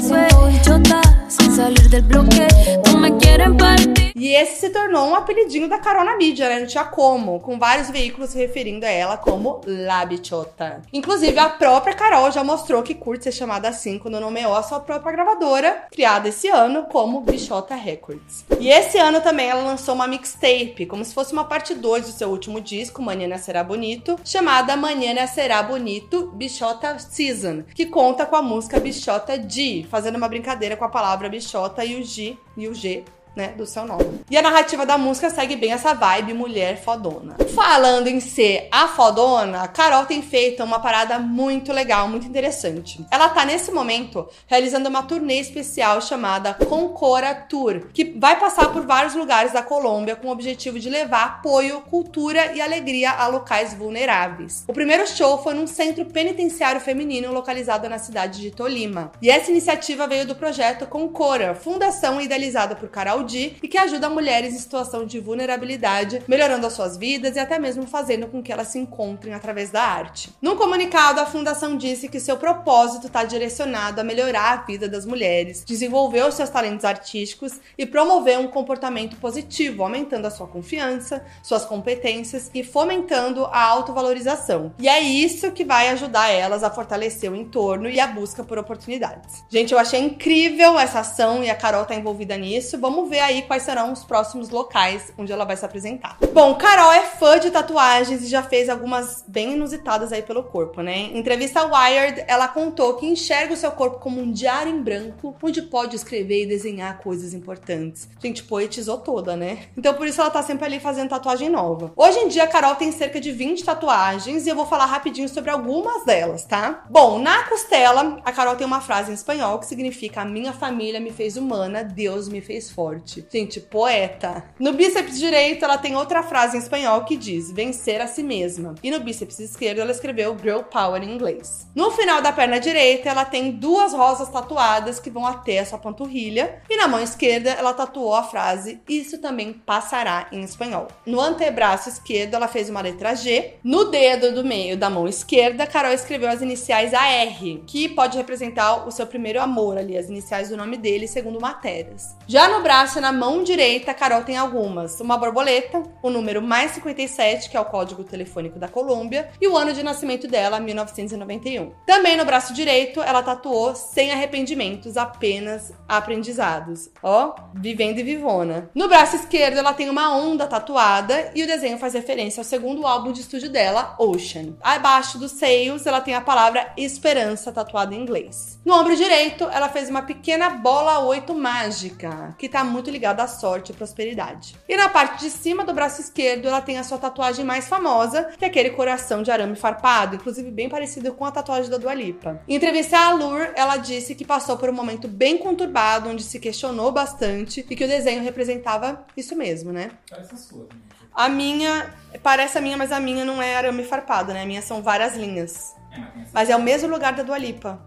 [4.14, 6.60] E esse se tornou um apelidinho da Carol na mídia, né?
[6.60, 10.82] Não tinha como, com vários veículos referindo a ela como La Bichota.
[10.92, 14.80] Inclusive, a própria Carol já mostrou que curte ser chamada assim quando nomeou a sua
[14.80, 18.44] própria gravadora, criada esse ano como Bichota Records.
[18.60, 22.12] E esse ano também ela lançou uma mixtape, como se fosse uma parte 2 do
[22.12, 28.36] seu último disco, Manhã Será Bonito, chamada Manhã Será Bonito Bichota Season, que conta com
[28.36, 32.68] a música Bichota G, fazendo uma brincadeira com a palavra bichota e o G e
[32.68, 34.20] o G né, do seu nome.
[34.30, 37.36] E a narrativa da música segue bem essa vibe mulher fodona.
[37.54, 43.04] Falando em ser a fodona, a Carol tem feito uma parada muito legal, muito interessante.
[43.10, 48.86] Ela tá nesse momento realizando uma turnê especial chamada Concora Tour, que vai passar por
[48.86, 53.74] vários lugares da Colômbia com o objetivo de levar apoio, cultura e alegria a locais
[53.74, 54.64] vulneráveis.
[54.68, 59.12] O primeiro show foi num centro penitenciário feminino localizado na cidade de Tolima.
[59.22, 64.10] E essa iniciativa veio do projeto Concora, fundação idealizada por Carol D e que ajuda
[64.10, 68.52] mulheres em situação de vulnerabilidade, melhorando as suas vidas e até mesmo fazendo com que
[68.52, 70.30] elas se encontrem através da arte.
[70.42, 75.06] Num comunicado, a fundação disse que seu propósito está direcionado a melhorar a vida das
[75.06, 81.24] mulheres, desenvolver os seus talentos artísticos e promover um comportamento positivo, aumentando a sua confiança,
[81.42, 84.72] suas competências e fomentando a autovalorização.
[84.78, 88.58] E é isso que vai ajudar elas a fortalecer o entorno e a busca por
[88.58, 89.44] oportunidades.
[89.48, 92.78] Gente, eu achei incrível essa ação e a Carol tá envolvida nisso.
[92.78, 96.16] Vamos ver aí quais serão os próximos locais onde ela vai se apresentar.
[96.32, 100.80] Bom, Carol é fã de tatuagens e já fez algumas bem inusitadas aí pelo corpo,
[100.80, 100.96] né?
[100.96, 104.80] Em entrevista ao Wired, ela contou que enxerga o seu corpo como um diário em
[104.80, 108.08] branco, onde pode escrever e desenhar coisas importantes.
[108.22, 109.66] Gente, poetizou toda, né?
[109.76, 111.92] Então por isso ela tá sempre ali fazendo tatuagem nova.
[111.96, 115.28] Hoje em dia, a Carol tem cerca de 20 tatuagens e eu vou falar rapidinho
[115.28, 116.84] sobre algumas delas, tá?
[116.88, 121.00] Bom, na costela, a Carol tem uma frase em espanhol que significa: A minha família
[121.00, 122.99] me fez humana, Deus me fez forte.
[123.06, 124.44] Gente, poeta.
[124.58, 128.74] No bíceps direito, ela tem outra frase em espanhol que diz: vencer a si mesma.
[128.82, 131.66] E no bíceps esquerdo, ela escreveu girl power em inglês.
[131.74, 135.78] No final da perna direita, ela tem duas rosas tatuadas que vão até a sua
[135.78, 136.62] panturrilha.
[136.68, 140.88] E na mão esquerda, ela tatuou a frase: Isso também passará em espanhol.
[141.06, 143.54] No antebraço esquerdo, ela fez uma letra G.
[143.62, 148.86] No dedo do meio da mão esquerda, Carol escreveu as iniciais AR, que pode representar
[148.86, 152.16] o seu primeiro amor ali, as iniciais do nome dele, segundo matérias.
[152.26, 157.50] Já no braço na mão direita, Carol tem algumas: uma borboleta, o número mais 57,
[157.50, 161.72] que é o código telefônico da Colômbia, e o ano de nascimento dela, 1991.
[161.84, 166.88] Também no braço direito, ela tatuou sem arrependimentos, apenas aprendizados.
[167.02, 168.70] Ó, vivendo e vivona.
[168.74, 172.86] No braço esquerdo, ela tem uma onda tatuada e o desenho faz referência ao segundo
[172.86, 174.54] álbum de estúdio dela, Ocean.
[174.62, 178.58] Abaixo dos seios, ela tem a palavra esperança tatuada em inglês.
[178.64, 183.22] No ombro direito, ela fez uma pequena bola 8 mágica, que tá muito muito ligada
[183.22, 184.56] à sorte e prosperidade.
[184.66, 188.24] E na parte de cima do braço esquerdo, ela tem a sua tatuagem mais famosa,
[188.38, 191.92] que é aquele coração de arame farpado, inclusive bem parecido com a tatuagem da Dua
[191.92, 192.40] Lipa.
[192.48, 196.40] Em entrevista à Allure, ela disse que passou por um momento bem conturbado, onde se
[196.40, 199.90] questionou bastante e que o desenho representava isso mesmo, né?
[200.08, 200.66] Parece a sua.
[201.14, 204.42] A minha, parece a minha, mas a minha não é arame farpado, né?
[204.42, 205.74] A minha são várias linhas.
[205.92, 206.00] É,
[206.32, 207.78] mas é o mesmo lugar da Dua Lipa.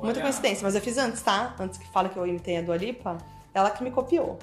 [0.00, 0.22] Muita Olha.
[0.22, 1.56] coincidência, mas eu fiz antes, tá?
[1.58, 3.18] Antes que fala que eu imitei a Dua Lipa,
[3.54, 4.38] ela que me copiou.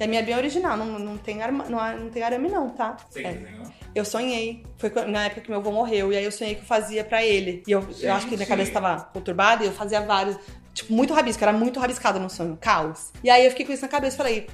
[0.00, 2.70] E a minha é bem original, não, não, tem, arma, não, não tem arame não,
[2.70, 2.96] tá?
[3.08, 3.32] Você É.
[3.34, 3.66] desenhou?
[3.94, 4.64] Eu sonhei.
[4.78, 6.12] Foi na época que meu avô morreu.
[6.12, 7.62] E aí eu sonhei que eu fazia pra ele.
[7.66, 10.36] E eu, eu acho que minha cabeça tava conturbada e eu fazia vários.
[10.72, 11.44] Tipo, muito rabisco.
[11.44, 12.56] Era muito rabiscado no sonho.
[12.58, 13.12] Caos.
[13.22, 14.48] E aí eu fiquei com isso na cabeça e falei,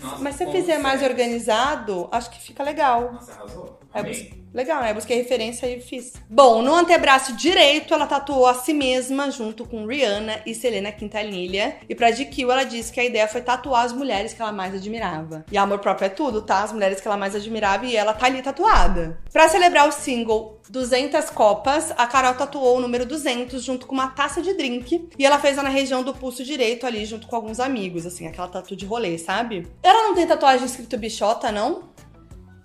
[0.00, 3.12] Nossa, mas se eu fizer mais organizado, acho que fica legal.
[3.14, 3.80] Nossa, arrasou.
[3.94, 4.41] Eu Amei.
[4.54, 4.92] Legal, né?
[4.92, 6.12] Busquei referência e fiz.
[6.28, 11.76] Bom, no antebraço direito, ela tatuou a si mesma junto com Rihanna e Selena Quintanilha.
[11.88, 14.74] E pra GQ, ela disse que a ideia foi tatuar as mulheres que ela mais
[14.74, 15.44] admirava.
[15.50, 16.62] E amor próprio é tudo, tá?
[16.62, 19.18] As mulheres que ela mais admirava e ela tá ali tatuada.
[19.32, 24.08] Pra celebrar o single 200 Copas, a Carol tatuou o número 200 junto com uma
[24.08, 25.08] taça de drink.
[25.18, 28.48] E ela fez na região do pulso direito ali, junto com alguns amigos, assim, aquela
[28.48, 29.66] tatu de rolê, sabe?
[29.82, 31.90] Ela não tem tatuagem escrito bichota, não?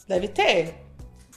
[0.08, 0.87] Deve ter.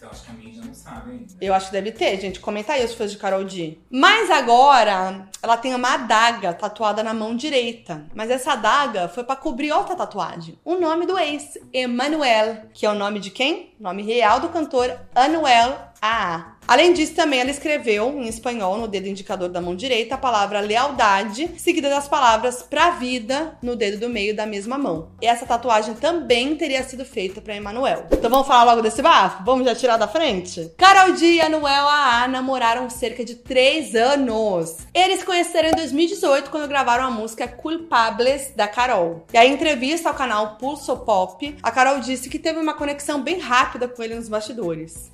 [0.02, 1.34] Eu acho que a mídia não sabe ainda.
[1.40, 2.40] Eu acho que deve ter, gente.
[2.40, 3.78] Comenta aí os fãs de Carol D.
[3.90, 8.06] Mas agora, ela tem uma adaga tatuada na mão direita.
[8.14, 10.58] Mas essa adaga foi pra cobrir outra tatuagem.
[10.64, 13.74] O nome do ex, Emmanuel, que é o nome de quem?
[13.78, 16.56] Nome real do cantor Anuel AA.
[16.66, 20.60] Além disso, também ela escreveu em espanhol no dedo indicador da mão direita a palavra
[20.60, 25.08] lealdade, seguida das palavras pra vida no dedo do meio da mesma mão.
[25.20, 28.06] E essa tatuagem também teria sido feita pra Emanuel.
[28.12, 29.42] Então vamos falar logo desse bafo?
[29.44, 30.72] Vamos já tirar da frente?
[30.78, 34.76] Carol D e Anuel AA namoraram cerca de 3 anos.
[34.94, 39.26] Eles conheceram em 2018 quando gravaram a música Culpables da Carol.
[39.32, 43.20] E aí, em entrevista ao canal Pulso Pop, a Carol disse que teve uma conexão
[43.20, 45.10] bem rápida com ele nos bastidores.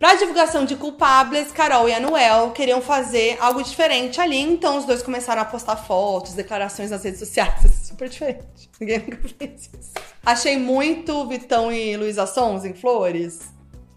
[0.00, 5.02] Pra divulgação de Culpables, Carol e Anuel queriam fazer algo diferente ali, então os dois
[5.02, 7.70] começaram a postar fotos, declarações nas redes sociais.
[7.84, 8.70] Super diferente.
[8.80, 9.92] Ninguém nunca fez isso.
[10.24, 13.52] Achei muito Vitão e Luísa Sons em Flores.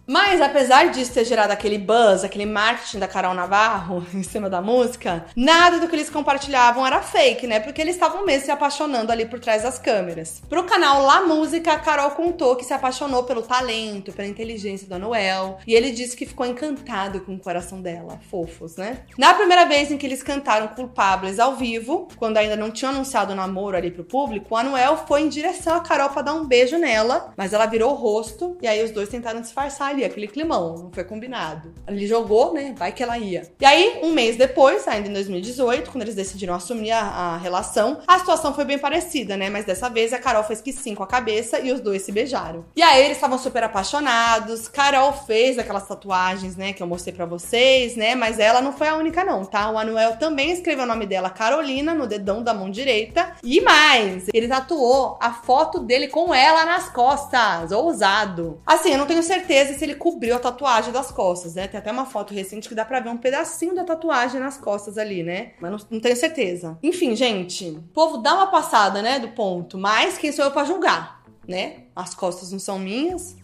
[0.05, 4.61] Mas apesar disso ter gerado aquele buzz, aquele marketing da Carol Navarro em cima da
[4.61, 7.59] música, nada do que eles compartilhavam era fake, né?
[7.59, 10.41] Porque eles estavam mesmo se apaixonando ali por trás das câmeras.
[10.49, 14.95] Pro canal La Música, a Carol contou que se apaixonou pelo talento, pela inteligência do
[14.95, 18.19] Anuel, e ele disse que ficou encantado com o coração dela.
[18.29, 18.99] Fofos, né?
[19.17, 23.31] Na primeira vez em que eles cantaram Culpables ao vivo, quando ainda não tinham anunciado
[23.31, 26.45] o namoro ali pro público, o Anuel foi em direção à Carol pra dar um
[26.45, 30.27] beijo nela, mas ela virou o rosto e aí os dois tentaram disfarçar ali, aquele
[30.27, 31.73] climão, não foi combinado.
[31.87, 32.73] Ele jogou, né?
[32.77, 33.43] Vai que ela ia.
[33.59, 37.99] E aí, um mês depois, ainda em 2018, quando eles decidiram assumir a, a relação,
[38.07, 39.49] a situação foi bem parecida, né?
[39.49, 42.11] Mas dessa vez a Carol fez que sim com a cabeça e os dois se
[42.11, 42.65] beijaram.
[42.75, 44.67] E aí eles estavam super apaixonados.
[44.67, 46.73] Carol fez aquelas tatuagens, né?
[46.73, 48.15] Que eu mostrei pra vocês, né?
[48.15, 49.69] Mas ela não foi a única, não, tá?
[49.69, 53.35] O Anuel também escreveu o nome dela, Carolina, no dedão da mão direita.
[53.43, 57.71] E mais, ele tatuou a foto dele com ela nas costas.
[57.71, 58.61] Ousado.
[58.65, 61.67] Assim, eu não tenho certeza se ele cobriu a tatuagem das costas, né?
[61.67, 64.97] Tem até uma foto recente que dá pra ver um pedacinho da tatuagem nas costas
[64.97, 65.53] ali, né?
[65.59, 66.77] Mas não, não tenho certeza.
[66.81, 69.77] Enfim, gente, o povo dá uma passada, né, do ponto.
[69.77, 71.83] Mas quem sou eu pra julgar, né?
[71.95, 73.35] As costas não são minhas.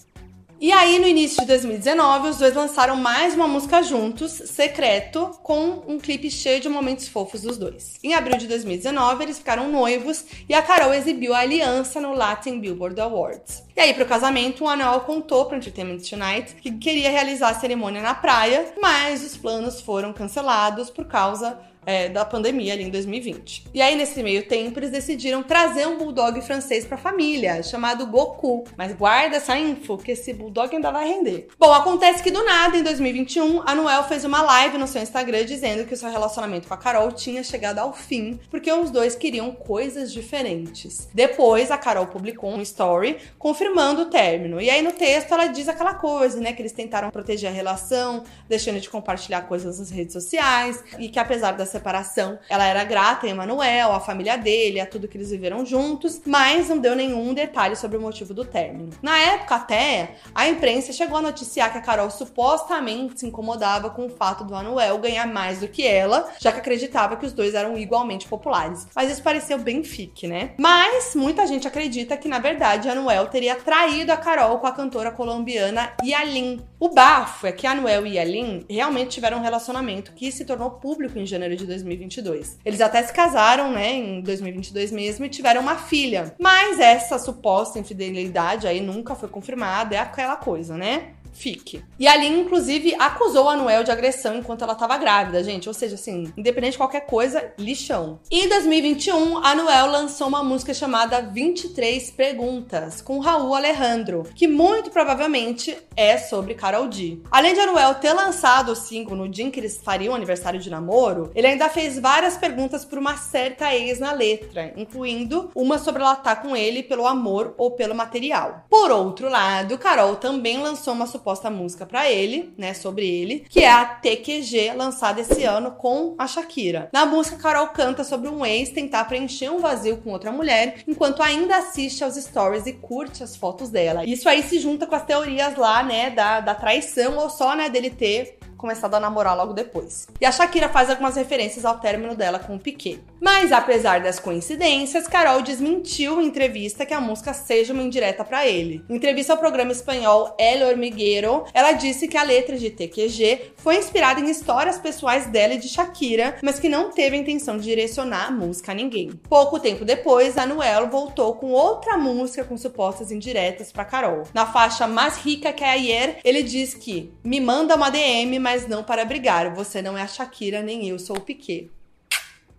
[0.61, 5.81] E aí, no início de 2019, os dois lançaram mais uma música juntos, Secreto, com
[5.87, 7.97] um clipe cheio de momentos fofos dos dois.
[8.03, 12.59] Em abril de 2019, eles ficaram noivos e a Carol exibiu a aliança no Latin
[12.59, 13.63] Billboard Awards.
[13.73, 18.01] E aí, pro casamento, o Anuel contou pro Entertainment Tonight que queria realizar a cerimônia
[18.01, 23.65] na praia, mas os planos foram cancelados por causa é, da pandemia ali em 2020.
[23.73, 28.65] E aí, nesse meio tempo, eles decidiram trazer um bulldog francês pra família, chamado Goku.
[28.77, 31.47] Mas guarda essa info, que esse bulldog ainda vai render.
[31.57, 35.45] Bom, acontece que do nada, em 2021, a Noel fez uma live no seu Instagram
[35.45, 39.15] dizendo que o seu relacionamento com a Carol tinha chegado ao fim, porque os dois
[39.15, 41.07] queriam coisas diferentes.
[41.13, 44.61] Depois, a Carol publicou um story confirmando o término.
[44.61, 46.53] E aí, no texto, ela diz aquela coisa, né?
[46.53, 51.19] Que eles tentaram proteger a relação, deixando de compartilhar coisas nas redes sociais, e que
[51.19, 55.31] apesar da separação, ela era grata a Emanuel, a família dele, a tudo que eles
[55.31, 58.89] viveram juntos, mas não deu nenhum detalhe sobre o motivo do término.
[59.01, 64.05] Na época, até, a imprensa chegou a noticiar que a Carol supostamente se incomodava com
[64.05, 67.53] o fato do Anuel ganhar mais do que ela, já que acreditava que os dois
[67.53, 68.87] eram igualmente populares.
[68.95, 70.51] Mas isso pareceu bem fique, né?
[70.57, 75.11] Mas muita gente acredita que, na verdade, Anuel teria traído a Carol com a cantora
[75.11, 76.61] colombiana Yalin.
[76.79, 81.19] O bafo é que Anuel e Yalin realmente tiveram um relacionamento que se tornou público
[81.19, 82.57] em janeiro de 2022.
[82.65, 86.33] Eles até se casaram, né, em 2022 mesmo e tiveram uma filha.
[86.39, 91.09] Mas essa suposta infidelidade aí nunca foi confirmada, é aquela coisa, né?
[91.39, 91.81] Fique.
[91.97, 95.69] E a Lin, inclusive, acusou a Noel de agressão enquanto ela tava grávida, gente.
[95.69, 98.19] Ou seja, assim, independente de qualquer coisa, lixão.
[98.29, 104.91] Em 2021, a Noel lançou uma música chamada 23 Perguntas, com Raul Alejandro, que muito
[104.91, 107.19] provavelmente é sobre Carol D.
[107.31, 110.59] Além de a Noel ter lançado o single no dia em que eles fariam aniversário
[110.59, 115.77] de namoro, ele ainda fez várias perguntas por uma certa ex na letra, incluindo uma
[115.77, 118.65] sobre ela estar tá com ele pelo amor ou pelo material.
[118.69, 123.59] Por outro lado, Carol também lançou uma suposta música para ele, né, sobre ele, que
[123.59, 126.89] é a TQG, lançada esse ano com a Shakira.
[126.91, 131.21] Na música, Carol canta sobre um ex tentar preencher um vazio com outra mulher, enquanto
[131.21, 134.05] ainda assiste aos stories e curte as fotos dela.
[134.05, 137.69] Isso aí se junta com as teorias lá, né, da, da traição ou só, né,
[137.69, 140.07] dele ter começado a namorar logo depois.
[140.19, 142.99] E a Shakira faz algumas referências ao término dela com o Piquet.
[143.19, 148.45] Mas apesar das coincidências, Carol desmentiu em entrevista que a música seja uma indireta para
[148.45, 148.83] ele.
[148.89, 153.77] Em entrevista ao programa espanhol El Hormiguero, ela disse que a letra de TQG foi
[153.77, 157.63] inspirada em histórias pessoais dela e de Shakira, mas que não teve a intenção de
[157.63, 159.11] direcionar a música a ninguém.
[159.29, 164.23] Pouco tempo depois, a Noel voltou com outra música com supostas indiretas para Carol.
[164.33, 168.83] Na faixa Mais Rica que Ayer, ele diz que me manda uma DM, mas não
[168.83, 169.53] para brigar.
[169.53, 171.69] Você não é a Shakira, nem eu sou o Piquet.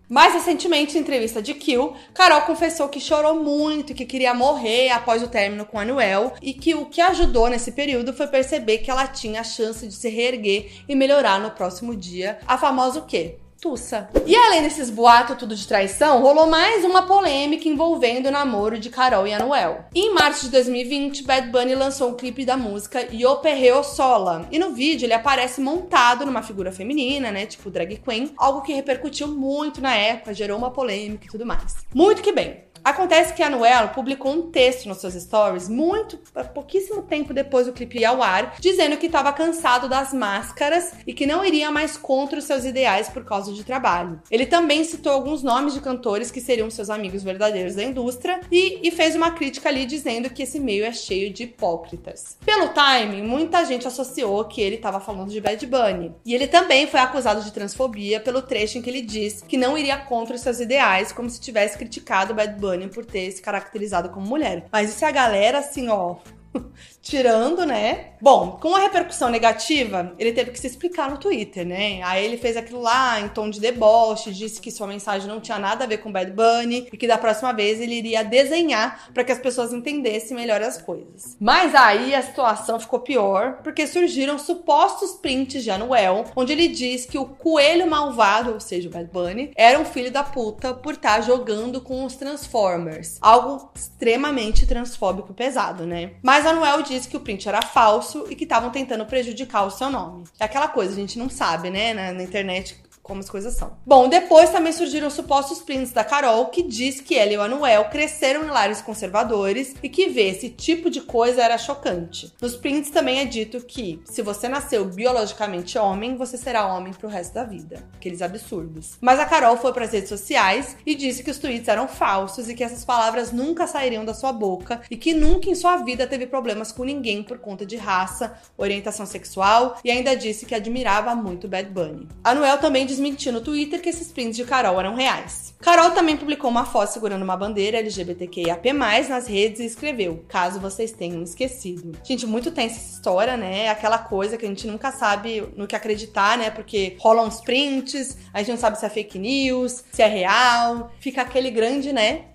[0.07, 5.21] Mais recentemente, em entrevista de Kill, Carol confessou que chorou muito, que queria morrer após
[5.21, 9.05] o término com Anuel e que o que ajudou nesse período foi perceber que ela
[9.05, 12.39] tinha a chance de se reerguer e melhorar no próximo dia.
[12.47, 13.35] A famosa o quê?
[13.61, 14.09] Tussa.
[14.25, 18.89] E além desses boatos tudo de traição, rolou mais uma polêmica envolvendo o namoro de
[18.89, 19.85] Carol e Anuel.
[19.93, 24.47] Em março de 2020, Bad Bunny lançou um clipe da música Yo Perreo Sola.
[24.51, 28.73] E no vídeo ele aparece montado numa figura feminina, né, tipo drag queen, algo que
[28.73, 31.75] repercutiu muito na época, gerou uma polêmica e tudo mais.
[31.93, 32.70] Muito que bem.
[32.83, 36.19] Acontece que a Noel publicou um texto nos seus stories muito
[36.53, 41.13] pouquíssimo tempo depois do clipe ir ao ar, dizendo que estava cansado das máscaras e
[41.13, 44.19] que não iria mais contra os seus ideais por causa de trabalho.
[44.31, 48.87] Ele também citou alguns nomes de cantores que seriam seus amigos verdadeiros da indústria e,
[48.87, 52.35] e fez uma crítica ali dizendo que esse meio é cheio de hipócritas.
[52.43, 56.15] Pelo timing, muita gente associou que ele estava falando de Bad Bunny.
[56.25, 59.77] E ele também foi acusado de transfobia pelo trecho em que ele diz que não
[59.77, 64.09] iria contra os seus ideais, como se tivesse criticado Bad Bunny Por ter se caracterizado
[64.09, 64.67] como mulher.
[64.71, 66.17] Mas isso é a galera, assim, ó,
[67.01, 68.11] tirando, né?
[68.21, 72.01] Bom, com a repercussão negativa, ele teve que se explicar no Twitter, né?
[72.03, 75.57] Aí ele fez aquilo lá em tom de deboche, disse que sua mensagem não tinha
[75.57, 79.23] nada a ver com Bad Bunny e que da próxima vez ele iria desenhar para
[79.23, 81.35] que as pessoas entendessem melhor as coisas.
[81.39, 87.05] Mas aí a situação ficou pior, porque surgiram supostos prints de Anuel, onde ele diz
[87.05, 90.93] que o coelho malvado, ou seja, o Bad Bunny, era um filho da puta por
[90.93, 93.17] estar tá jogando com os Transformers.
[93.19, 96.11] Algo extremamente transfóbico e pesado, né?
[96.21, 99.65] Mas mas a Noel disse que o print era falso e que estavam tentando prejudicar
[99.65, 100.25] o seu nome.
[100.39, 101.93] É aquela coisa, a gente não sabe, né?
[101.93, 103.77] Na, na internet como as coisas são.
[103.85, 107.85] Bom, depois também surgiram supostos prints da Carol, que diz que ela e o Anuel
[107.85, 112.33] cresceram em lares conservadores e que ver esse tipo de coisa era chocante.
[112.41, 117.07] Nos prints também é dito que, se você nasceu biologicamente homem, você será homem pro
[117.07, 117.83] resto da vida.
[117.95, 118.97] Aqueles absurdos.
[119.01, 122.49] Mas a Carol foi para as redes sociais e disse que os tweets eram falsos
[122.49, 126.07] e que essas palavras nunca sairiam da sua boca e que nunca em sua vida
[126.07, 131.15] teve problemas com ninguém por conta de raça, orientação sexual e ainda disse que admirava
[131.15, 132.07] muito Bad Bunny.
[132.23, 135.53] Anuel também desmentiu no Twitter que esses prints de Carol eram reais.
[135.59, 140.91] Carol também publicou uma foto segurando uma bandeira LGBTQIAP+, nas redes e escreveu, caso vocês
[140.91, 141.97] tenham esquecido.
[142.03, 143.65] Gente, muito tensa essa história, né?
[143.65, 146.49] É aquela coisa que a gente nunca sabe no que acreditar, né?
[146.49, 150.91] Porque rolam uns prints, a gente não sabe se é fake news, se é real.
[150.99, 152.25] Fica aquele grande, né?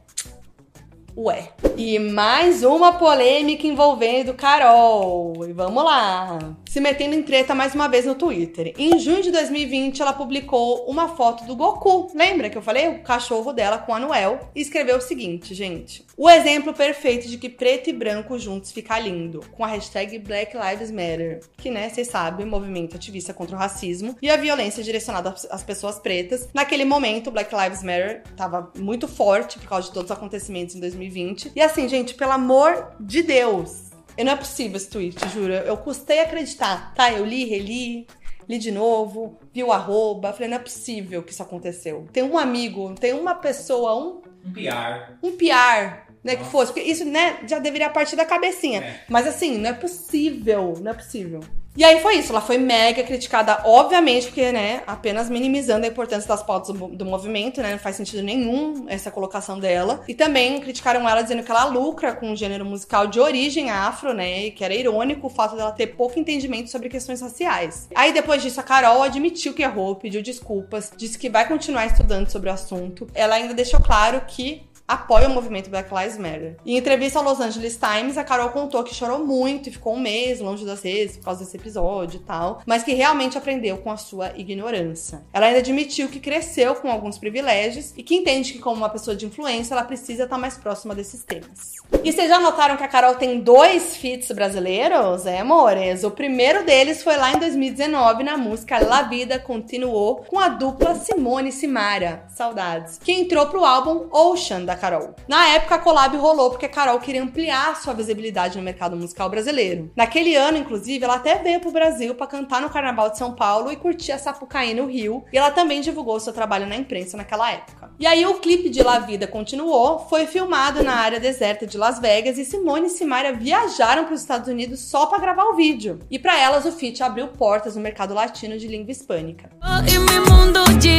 [1.16, 1.48] Ué.
[1.76, 5.46] E mais uma polêmica envolvendo Carol.
[5.48, 6.38] E vamos lá.
[6.76, 8.74] Se metendo em treta mais uma vez no Twitter.
[8.76, 12.12] Em junho de 2020, ela publicou uma foto do Goku.
[12.14, 12.86] Lembra que eu falei?
[12.88, 14.50] O cachorro dela com a Noel.
[14.54, 16.04] E escreveu o seguinte, gente.
[16.18, 19.42] O exemplo perfeito de que preto e branco juntos fica lindo.
[19.52, 21.40] Com a hashtag Black Lives Matter.
[21.56, 25.98] Que, né, vocês sabem, movimento ativista contra o racismo e a violência direcionada às pessoas
[25.98, 26.46] pretas.
[26.52, 30.80] Naquele momento, Black Lives Matter tava muito forte por causa de todos os acontecimentos em
[30.80, 31.52] 2020 2020.
[31.56, 33.86] E assim, gente, pelo amor de Deus,
[34.24, 35.52] não é possível esse tweet, juro.
[35.52, 37.12] Eu custei acreditar, tá?
[37.12, 38.06] Eu li, reli,
[38.48, 42.06] li de novo, vi o arroba, falei, não é possível que isso aconteceu.
[42.12, 44.22] Tem um amigo, tem uma pessoa, um...
[44.44, 45.16] Um PR.
[45.22, 46.72] Um PR, né, que fosse.
[46.72, 48.80] Porque isso, né, já deveria partir da cabecinha.
[48.80, 49.00] É.
[49.08, 51.40] Mas assim, não é possível, não é possível.
[51.76, 56.26] E aí foi isso, ela foi mega criticada, obviamente, porque, né, apenas minimizando a importância
[56.26, 60.02] das pautas do, movimento, né, não faz sentido nenhum essa colocação dela.
[60.08, 64.14] E também criticaram ela dizendo que ela lucra com um gênero musical de origem afro,
[64.14, 67.88] né, e que era irônico o fato dela ter pouco entendimento sobre questões raciais.
[67.94, 72.30] Aí depois disso, a Carol admitiu que errou, pediu desculpas, disse que vai continuar estudando
[72.30, 73.06] sobre o assunto.
[73.14, 76.56] Ela ainda deixou claro que apoia o movimento Black Lives Matter.
[76.64, 80.00] Em entrevista ao Los Angeles Times, a Carol contou que chorou muito e ficou um
[80.00, 83.90] mês longe das redes por causa desse episódio e tal, mas que realmente aprendeu com
[83.90, 85.22] a sua ignorância.
[85.32, 89.16] Ela ainda admitiu que cresceu com alguns privilégios e que entende que, como uma pessoa
[89.16, 91.72] de influência, ela precisa estar mais próxima desses temas.
[92.04, 95.26] E vocês já notaram que a Carol tem dois feats brasileiros?
[95.26, 96.04] É, amores?
[96.04, 100.94] O primeiro deles foi lá em 2019 na música La Vida Continuou com a dupla
[100.94, 105.14] Simone e Simara, saudades, que entrou pro álbum Ocean da Carol.
[105.28, 109.28] Na época, a collab rolou porque a Carol queria ampliar sua visibilidade no mercado musical
[109.28, 109.90] brasileiro.
[109.96, 113.70] Naquele ano, inclusive, ela até veio pro Brasil para cantar no Carnaval de São Paulo
[113.72, 117.50] e curtir a Sapucaí no Rio, e ela também divulgou seu trabalho na imprensa naquela
[117.50, 117.90] época.
[117.98, 121.98] E aí o clipe de La Vida Continuou foi filmado na área deserta de Las
[121.98, 125.98] Vegas e Simone e Simaria viajaram para os Estados Unidos só para gravar o vídeo.
[126.10, 129.50] E para elas o feat abriu portas no mercado latino de língua hispânica.
[129.60, 130.95] Já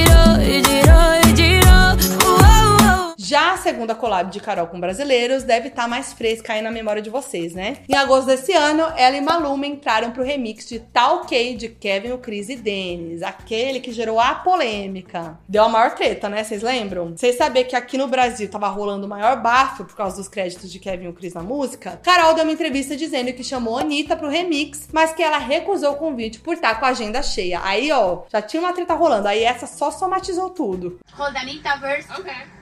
[3.78, 7.11] segunda collab de Carol com brasileiros deve estar tá mais fresca aí na memória de
[7.11, 7.78] vocês, né?
[7.88, 12.13] Em agosto desse ano, ela e Maluma entraram pro remix de Tal K de Kevin,
[12.13, 15.38] o Chris e Dennis, aquele que gerou a polêmica.
[15.47, 16.43] Deu a maior treta, né?
[16.43, 17.15] Vocês lembram?
[17.15, 20.71] Vocês saber que aqui no Brasil tava rolando o maior bafo por causa dos créditos
[20.71, 21.99] de Kevin e o Chris na música?
[22.01, 25.91] Carol deu uma entrevista dizendo que chamou a Anitta pro remix, mas que ela recusou
[25.91, 27.61] o convite por estar tá com a agenda cheia.
[27.63, 29.28] Aí, ó, já tinha uma treta rolando.
[29.28, 30.99] Aí essa só somatizou tudo.
[31.13, 32.11] Hold Anitta verse.
[32.19, 32.57] Okay.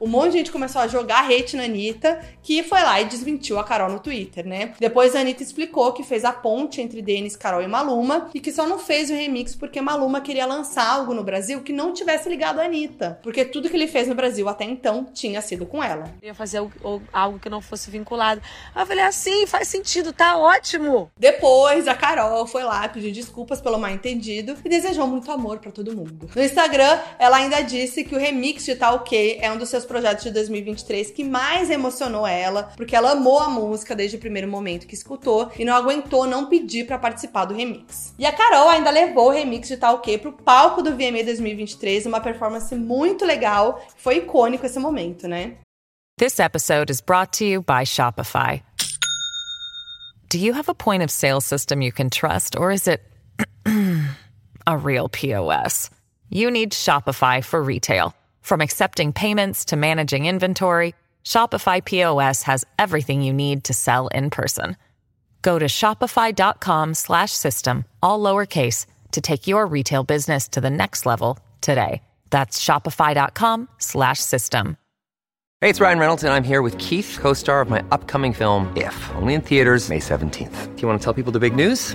[0.00, 3.58] Um monte de gente começou a jogar hate na Anitta, que foi lá e desmentiu
[3.58, 4.74] a Carol no Twitter, né?
[4.78, 8.52] Depois a Anitta explicou que fez a ponte entre Denis, Carol e Maluma e que
[8.52, 12.28] só não fez o remix porque Maluma queria lançar algo no Brasil que não tivesse
[12.28, 13.18] ligado a Anitta.
[13.22, 16.12] Porque tudo que ele fez no Brasil até então tinha sido com ela.
[16.22, 16.60] Eu ia fazer
[17.12, 18.40] algo que não fosse vinculado.
[18.74, 21.10] Eu falei assim, faz sentido, tá ótimo.
[21.18, 25.70] Depois a Carol foi lá pedir desculpas pelo mal entendido e desejou muito amor para
[25.70, 26.28] todo mundo.
[26.34, 29.68] No Instagram, ela ainda disse disse que o remix de Tá Ok é um dos
[29.68, 34.20] seus projetos de 2023 que mais emocionou ela, porque ela amou a música desde o
[34.20, 38.14] primeiro momento que escutou e não aguentou não pedir para participar do remix.
[38.18, 42.06] E a Carol ainda levou o remix de Tá Ok pro palco do VMA 2023,
[42.06, 45.56] uma performance muito legal, foi icônico esse momento, né?
[46.18, 48.62] This episode is brought to you by Shopify.
[50.28, 53.02] Do you have a point of sale system you can trust or is it
[54.66, 55.90] a real POS?
[56.30, 58.16] You need Shopify for retail.
[58.40, 64.30] From accepting payments to managing inventory, Shopify POS has everything you need to sell in
[64.30, 64.76] person.
[65.42, 72.02] Go to shopify.com/system all lowercase to take your retail business to the next level today.
[72.30, 74.76] That's shopify.com/system.
[75.60, 79.10] Hey, it's Ryan Reynolds and I'm here with Keith, co-star of my upcoming film If,
[79.16, 80.74] only in theaters May 17th.
[80.74, 81.94] Do you want to tell people the big news?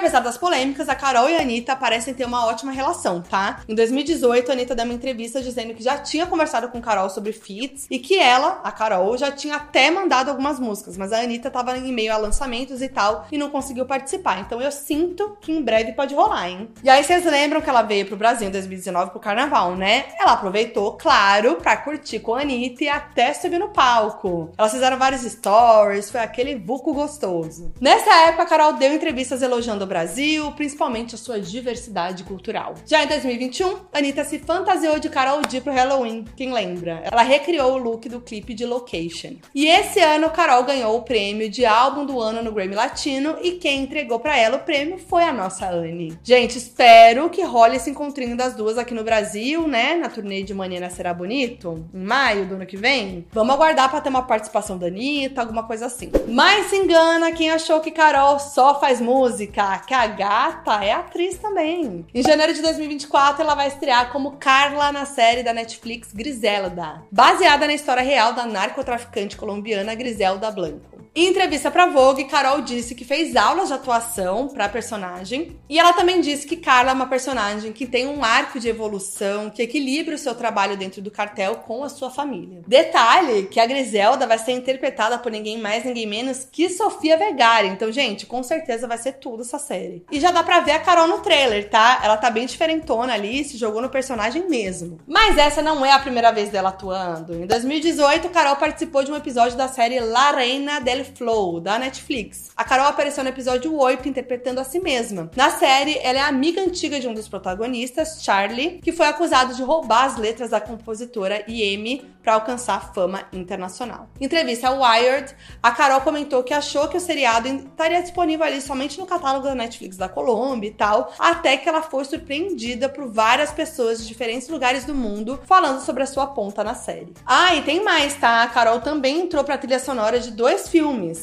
[0.00, 3.60] Apesar das polêmicas, a Carol e a Anitta parecem ter uma ótima relação, tá?
[3.68, 7.32] Em 2018, a Anitta deu uma entrevista dizendo que já tinha conversado com Carol sobre
[7.32, 11.50] feats e que ela, a Carol, já tinha até mandado algumas músicas, mas a Anitta
[11.50, 14.40] tava em meio a lançamentos e tal e não conseguiu participar.
[14.40, 16.70] Então eu sinto que em breve pode rolar, hein?
[16.82, 20.06] E aí vocês lembram que ela veio pro Brasil em 2019 pro carnaval, né?
[20.18, 24.50] Ela aproveitou, claro, pra curtir com a Anitta e até subir no palco.
[24.56, 27.70] Elas fizeram vários stories, foi aquele buco gostoso.
[27.78, 32.74] Nessa época, a Carol deu entrevistas elogiando do Brasil, principalmente a sua diversidade cultural.
[32.86, 37.02] Já em 2021, Anitta se fantasiou de Carol D pro Halloween, quem lembra?
[37.02, 39.34] Ela recriou o look do clipe de Location.
[39.52, 43.52] E esse ano, Carol ganhou o prêmio de álbum do ano no Grammy Latino e
[43.52, 46.16] quem entregou para ela o prêmio foi a nossa Anne.
[46.22, 49.96] Gente, espero que role esse encontrinho das duas aqui no Brasil, né?
[49.96, 53.26] Na turnê de Manhã Será Bonito, em maio do ano que vem.
[53.32, 56.12] Vamos aguardar para ter uma participação da Anitta, alguma coisa assim.
[56.28, 61.38] Mas se engana quem achou que Carol só faz música que a gata é atriz
[61.38, 62.06] também.
[62.14, 67.66] Em janeiro de 2024, ela vai estrear como Carla na série da Netflix Griselda, baseada
[67.66, 70.99] na história real da narcotraficante colombiana Griselda Blanco.
[71.12, 75.58] Em entrevista pra Vogue, Carol disse que fez aulas de atuação pra personagem.
[75.68, 79.50] E ela também disse que Carla é uma personagem que tem um arco de evolução,
[79.50, 82.62] que equilibra o seu trabalho dentro do cartel com a sua família.
[82.64, 87.66] Detalhe que a Griselda vai ser interpretada por ninguém mais, ninguém menos que Sofia Vergara.
[87.66, 90.04] Então, gente, com certeza vai ser tudo essa série.
[90.12, 92.02] E já dá pra ver a Carol no trailer, tá?
[92.04, 95.00] Ela tá bem diferentona ali, se jogou no personagem mesmo.
[95.08, 97.34] Mas essa não é a primeira vez dela atuando.
[97.34, 102.50] Em 2018, Carol participou de um episódio da série La Reina del Flow, da Netflix.
[102.56, 105.30] A Carol apareceu no episódio 8 interpretando a si mesma.
[105.36, 109.62] Na série, ela é amiga antiga de um dos protagonistas, Charlie, que foi acusado de
[109.62, 114.08] roubar as letras da compositora Yemi para alcançar fama internacional.
[114.20, 118.60] Em entrevista ao Wired, a Carol comentou que achou que o seriado estaria disponível ali
[118.60, 123.10] somente no catálogo da Netflix da Colômbia e tal, até que ela foi surpreendida por
[123.10, 127.12] várias pessoas de diferentes lugares do mundo falando sobre a sua ponta na série.
[127.24, 128.42] Ah, e tem mais, tá?
[128.42, 130.80] A Carol também entrou pra trilha sonora de dois filmes,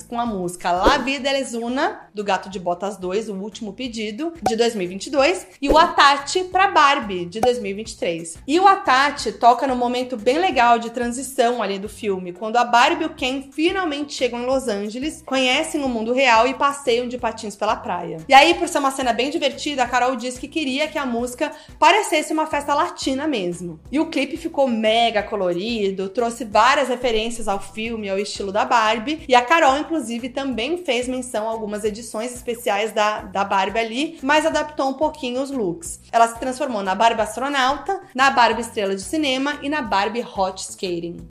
[0.07, 4.32] com a música La Vida es Una, do Gato de Botas 2, O Último Pedido,
[4.41, 8.38] de 2022, e o Atate pra Barbie, de 2023.
[8.47, 12.63] E o Atate toca num momento bem legal de transição ali do filme, quando a
[12.63, 17.05] Barbie e o Ken finalmente chegam em Los Angeles, conhecem o mundo real e passeiam
[17.05, 18.20] de patins pela praia.
[18.30, 21.05] E aí, por ser uma cena bem divertida, a Carol disse que queria que a
[21.05, 23.82] música parecesse uma festa latina mesmo.
[23.91, 29.24] E o clipe ficou mega colorido, trouxe várias referências ao filme, ao estilo da Barbie,
[29.28, 34.20] e a Carol, inclusive, também fez menção a algumas edições especiais da, da Barbie ali,
[34.22, 35.99] mas adaptou um pouquinho os looks.
[36.12, 40.62] Ela se transformou na Barbie astronauta, na Barbie estrela de cinema e na Barbie hot
[40.62, 41.28] skating.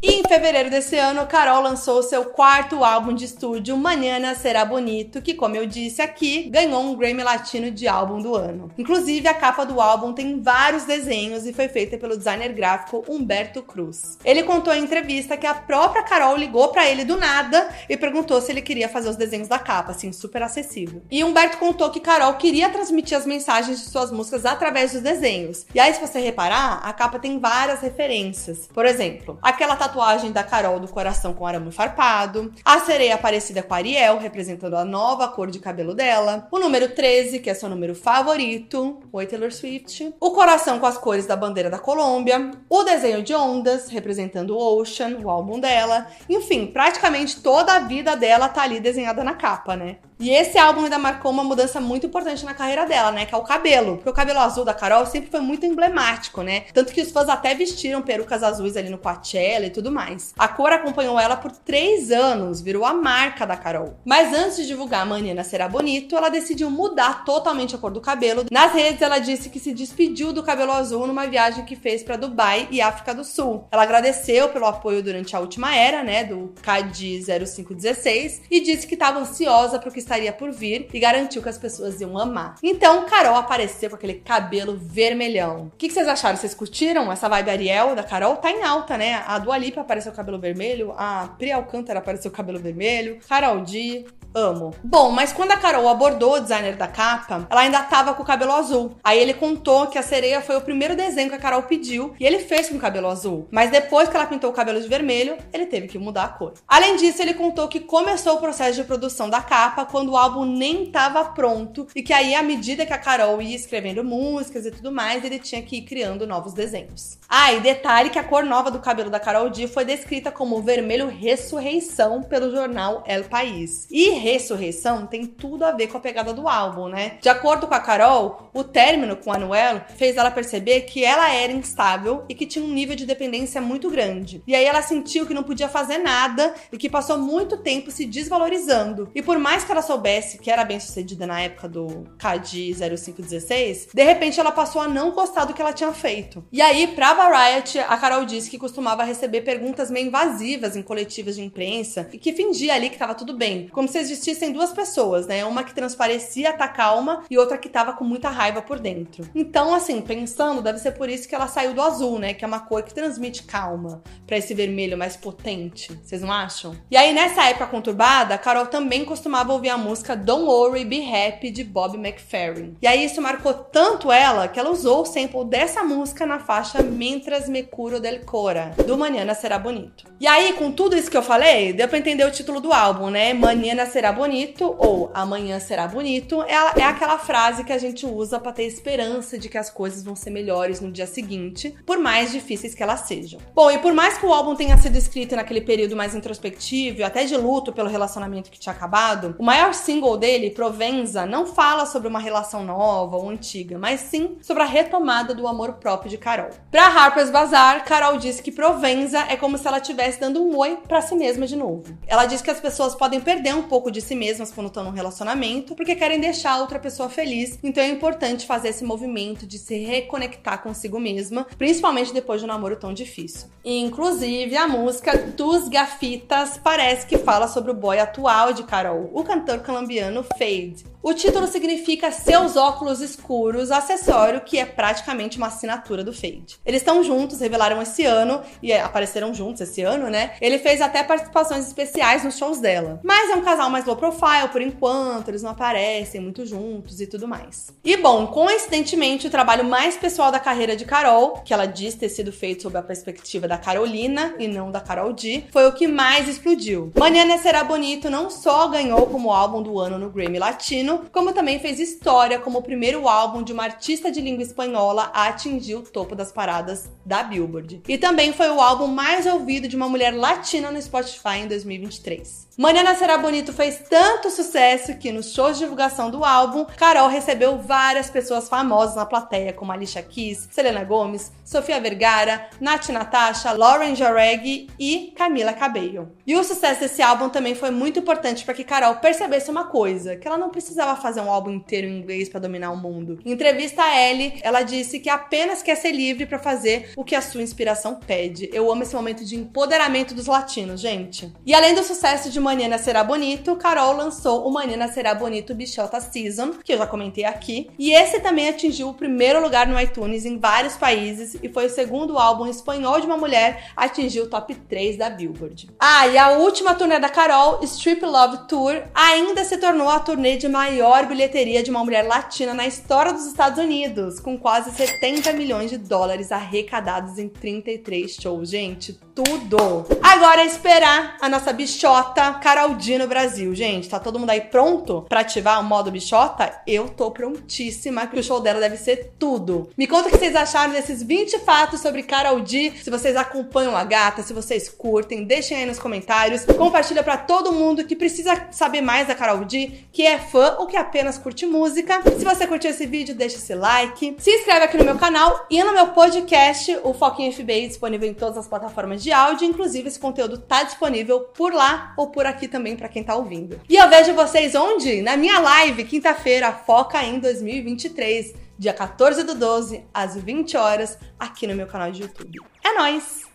[0.00, 5.20] E em fevereiro desse ano, Carol lançou seu quarto álbum de estúdio, Manhana Será Bonito,
[5.20, 8.70] que, como eu disse aqui, ganhou um Grammy Latino de álbum do ano.
[8.78, 13.62] Inclusive, a capa do álbum tem vários desenhos e foi feita pelo designer gráfico Humberto
[13.62, 14.18] Cruz.
[14.24, 18.40] Ele contou em entrevista que a própria Carol ligou para ele do nada e perguntou
[18.40, 21.02] se ele queria fazer os desenhos da capa, assim, super acessível.
[21.10, 25.66] E Humberto contou que Carol queria transmitir as mensagens de suas músicas através dos desenhos.
[25.74, 28.68] E aí, se você reparar, a capa tem várias referências.
[28.72, 33.74] Por exemplo, aquela tatuagem da Carol do coração com arame farpado, a sereia parecida com
[33.74, 37.94] Ariel, representando a nova cor de cabelo dela, o número 13, que é seu número
[37.94, 43.22] favorito, Oi Taylor Swift, o coração com as cores da bandeira da Colômbia, o desenho
[43.22, 48.62] de ondas, representando o Ocean, o álbum dela, enfim, praticamente toda a vida dela tá
[48.62, 49.96] ali desenhada na capa, né?
[50.20, 53.24] E esse álbum ainda marcou uma mudança muito importante na carreira dela, né?
[53.24, 53.96] Que é o cabelo.
[53.96, 56.64] Porque o cabelo azul da Carol sempre foi muito emblemático, né?
[56.74, 60.34] Tanto que os fãs até vestiram perucas azuis ali no Coachella e tudo mais.
[60.36, 63.94] A cor acompanhou ela por três anos, virou a marca da Carol.
[64.04, 68.44] Mas antes de divulgar Manhã Será Bonito, ela decidiu mudar totalmente a cor do cabelo.
[68.50, 72.16] Nas redes, ela disse que se despediu do cabelo azul numa viagem que fez para
[72.16, 73.66] Dubai e África do Sul.
[73.70, 76.24] Ela agradeceu pelo apoio durante a última era, né?
[76.24, 81.42] Do CAD 0516 e disse que estava ansiosa pro que estaria por vir e garantiu
[81.42, 82.56] que as pessoas iam amar.
[82.62, 85.66] Então, Carol apareceu com aquele cabelo vermelhão.
[85.66, 86.36] O que, que vocês acharam?
[86.36, 88.36] Vocês curtiram essa vibe Ariel da Carol?
[88.36, 89.22] Tá em alta, né?
[89.26, 93.60] A Dua Lipa apareceu com cabelo vermelho, a Pri Alcântara apareceu com cabelo vermelho, Carol
[93.60, 94.06] D,
[94.38, 94.74] amo.
[94.82, 98.26] Bom, mas quando a Carol abordou o designer da capa, ela ainda tava com o
[98.26, 98.96] cabelo azul.
[99.02, 102.26] Aí ele contou que a sereia foi o primeiro desenho que a Carol pediu e
[102.26, 103.46] ele fez com o cabelo azul.
[103.50, 106.54] Mas depois que ela pintou o cabelo de vermelho, ele teve que mudar a cor.
[106.66, 110.44] Além disso, ele contou que começou o processo de produção da capa quando o álbum
[110.44, 114.70] nem tava pronto e que aí, à medida que a Carol ia escrevendo músicas e
[114.70, 117.18] tudo mais, ele tinha que ir criando novos desenhos.
[117.28, 120.62] Ah, e detalhe que a cor nova do cabelo da Carol D foi descrita como
[120.62, 123.86] vermelho ressurreição pelo jornal El País.
[123.90, 127.18] E ressurreição tem tudo a ver com a pegada do álbum, né?
[127.20, 131.32] De acordo com a Carol, o término com a Noel fez ela perceber que ela
[131.32, 134.42] era instável e que tinha um nível de dependência muito grande.
[134.46, 138.04] E aí ela sentiu que não podia fazer nada e que passou muito tempo se
[138.04, 139.10] desvalorizando.
[139.14, 143.88] E por mais que ela soubesse que era bem sucedida na época do KD 0516,
[143.92, 146.44] de repente ela passou a não gostar do que ela tinha feito.
[146.50, 151.36] E aí, pra Variety, a Carol disse que costumava receber perguntas meio invasivas em coletivas
[151.36, 155.26] de imprensa e que fingia ali que tava tudo bem, como se existissem duas pessoas,
[155.26, 155.44] né?
[155.44, 159.28] Uma que transparecia tá calma e outra que tava com muita raiva por dentro.
[159.34, 162.34] Então, assim, pensando, deve ser por isso que ela saiu do azul, né?
[162.34, 165.92] Que é uma cor que transmite calma, para esse vermelho mais potente.
[166.02, 166.74] Vocês não acham?
[166.90, 171.50] E aí, nessa época conturbada, Carol também costumava ouvir a música Don't Worry, Be Happy
[171.50, 172.76] de Bob McFerrin.
[172.80, 176.82] E aí, isso marcou tanto ela que ela usou o sample dessa música na faixa
[176.82, 180.04] Mientras Me Curo del Cora, do Manhã Será Bonito.
[180.20, 183.10] E aí, com tudo isso que eu falei, deu pra entender o título do álbum,
[183.10, 183.32] né?
[183.32, 188.06] Manhã Será será bonito ou amanhã será bonito é, é aquela frase que a gente
[188.06, 191.98] usa para ter esperança de que as coisas vão ser melhores no dia seguinte, por
[191.98, 193.40] mais difíceis que elas sejam.
[193.52, 197.24] Bom, e por mais que o álbum tenha sido escrito naquele período mais introspectivo, até
[197.24, 202.06] de luto pelo relacionamento que tinha acabado, o maior single dele, Provenza, não fala sobre
[202.06, 206.50] uma relação nova ou antiga, mas sim sobre a retomada do amor próprio de Carol.
[206.70, 210.78] Pra Harper's Bazaar, Carol disse que Provenza é como se ela estivesse dando um oi
[210.86, 211.98] para si mesma de novo.
[212.06, 214.90] Ela diz que as pessoas podem perder um pouco de si mesmas quando estão num
[214.90, 219.58] relacionamento, porque querem deixar a outra pessoa feliz, então é importante fazer esse movimento de
[219.58, 223.48] se reconectar consigo mesma, principalmente depois de um namoro tão difícil.
[223.64, 229.22] Inclusive, a música Dos Gafitas parece que fala sobre o boy atual de Carol, o
[229.22, 230.84] cantor colombiano Fade.
[231.00, 236.58] O título significa Seus Óculos Escuros, acessório que é praticamente uma assinatura do Fade.
[236.66, 240.32] Eles estão juntos, revelaram esse ano e apareceram juntos esse ano, né?
[240.40, 243.00] Ele fez até participações especiais nos shows dela.
[243.04, 247.06] Mas é um casal mais low profile por enquanto, eles não aparecem muito juntos e
[247.06, 247.72] tudo mais.
[247.84, 252.08] E bom, coincidentemente, o trabalho mais pessoal da carreira de Carol, que ela diz ter
[252.08, 255.86] sido feito sob a perspectiva da Carolina e não da Carol D, foi o que
[255.86, 256.92] mais explodiu.
[256.98, 261.58] Manhã Será Bonito não só ganhou como álbum do ano no Grammy Latino, como também
[261.58, 265.82] fez história como o primeiro álbum de uma artista de língua espanhola a atingir o
[265.82, 267.82] topo das paradas da Billboard.
[267.86, 272.47] E também foi o álbum mais ouvido de uma mulher latina no Spotify em 2023.
[272.60, 277.56] Manhã Será Bonito fez tanto sucesso que nos shows de divulgação do álbum, Carol recebeu
[277.56, 283.94] várias pessoas famosas na plateia, como Alicia Keys, Selena Gomez, Sofia Vergara, Nath Natasha, Lauren
[283.94, 286.10] Jareg e Camila Cabello.
[286.26, 290.16] E o sucesso desse álbum também foi muito importante para que Carol percebesse uma coisa,
[290.16, 293.20] que ela não precisava fazer um álbum inteiro em inglês para dominar o mundo.
[293.24, 297.14] Em entrevista a Ellie, ela disse que apenas quer ser livre para fazer o que
[297.14, 298.50] a sua inspiração pede.
[298.52, 301.32] Eu amo esse momento de empoderamento dos latinos, gente.
[301.46, 306.00] E além do sucesso de Manhã Será Bonito, Carol lançou o Manhã Será Bonito Bichota
[306.00, 310.24] Season, que eu já comentei aqui, e esse também atingiu o primeiro lugar no iTunes
[310.24, 314.30] em vários países e foi o segundo álbum espanhol de uma mulher a atingir o
[314.30, 315.68] top 3 da Billboard.
[315.78, 320.38] Ah, e a última turnê da Carol, Strip Love Tour, ainda se tornou a turnê
[320.38, 325.34] de maior bilheteria de uma mulher latina na história dos Estados Unidos, com quase 70
[325.34, 328.48] milhões de dólares arrecadados em 33 shows.
[328.48, 329.84] Gente, tudo!
[330.00, 333.52] Agora é esperar a nossa bichota Carol D no Brasil.
[333.52, 336.60] Gente, tá todo mundo aí pronto pra ativar o modo bichota?
[336.64, 339.70] Eu tô prontíssima, que o show dela deve ser tudo.
[339.76, 342.72] Me conta o que vocês acharam desses 20 fatos sobre Carol D.
[342.80, 346.44] Se vocês acompanham a gata, se vocês curtem, deixem aí nos comentários.
[346.44, 350.66] Compartilha para todo mundo que precisa saber mais da Carol D, que é fã ou
[350.66, 352.02] que apenas curte música.
[352.16, 354.16] Se você curtiu esse vídeo, deixa esse like.
[354.18, 358.14] Se inscreve aqui no meu canal e no meu podcast, o Foquinha FBI, disponível em
[358.14, 362.26] todas as plataformas de de áudio, inclusive esse conteúdo tá disponível por lá ou por
[362.26, 363.58] aqui também para quem tá ouvindo.
[363.66, 365.00] E eu vejo vocês onde?
[365.00, 371.46] Na minha live, quinta-feira, Foca em 2023, dia 14 do 12, às 20 horas, aqui
[371.46, 372.38] no meu canal de YouTube.
[372.62, 373.27] É nóis!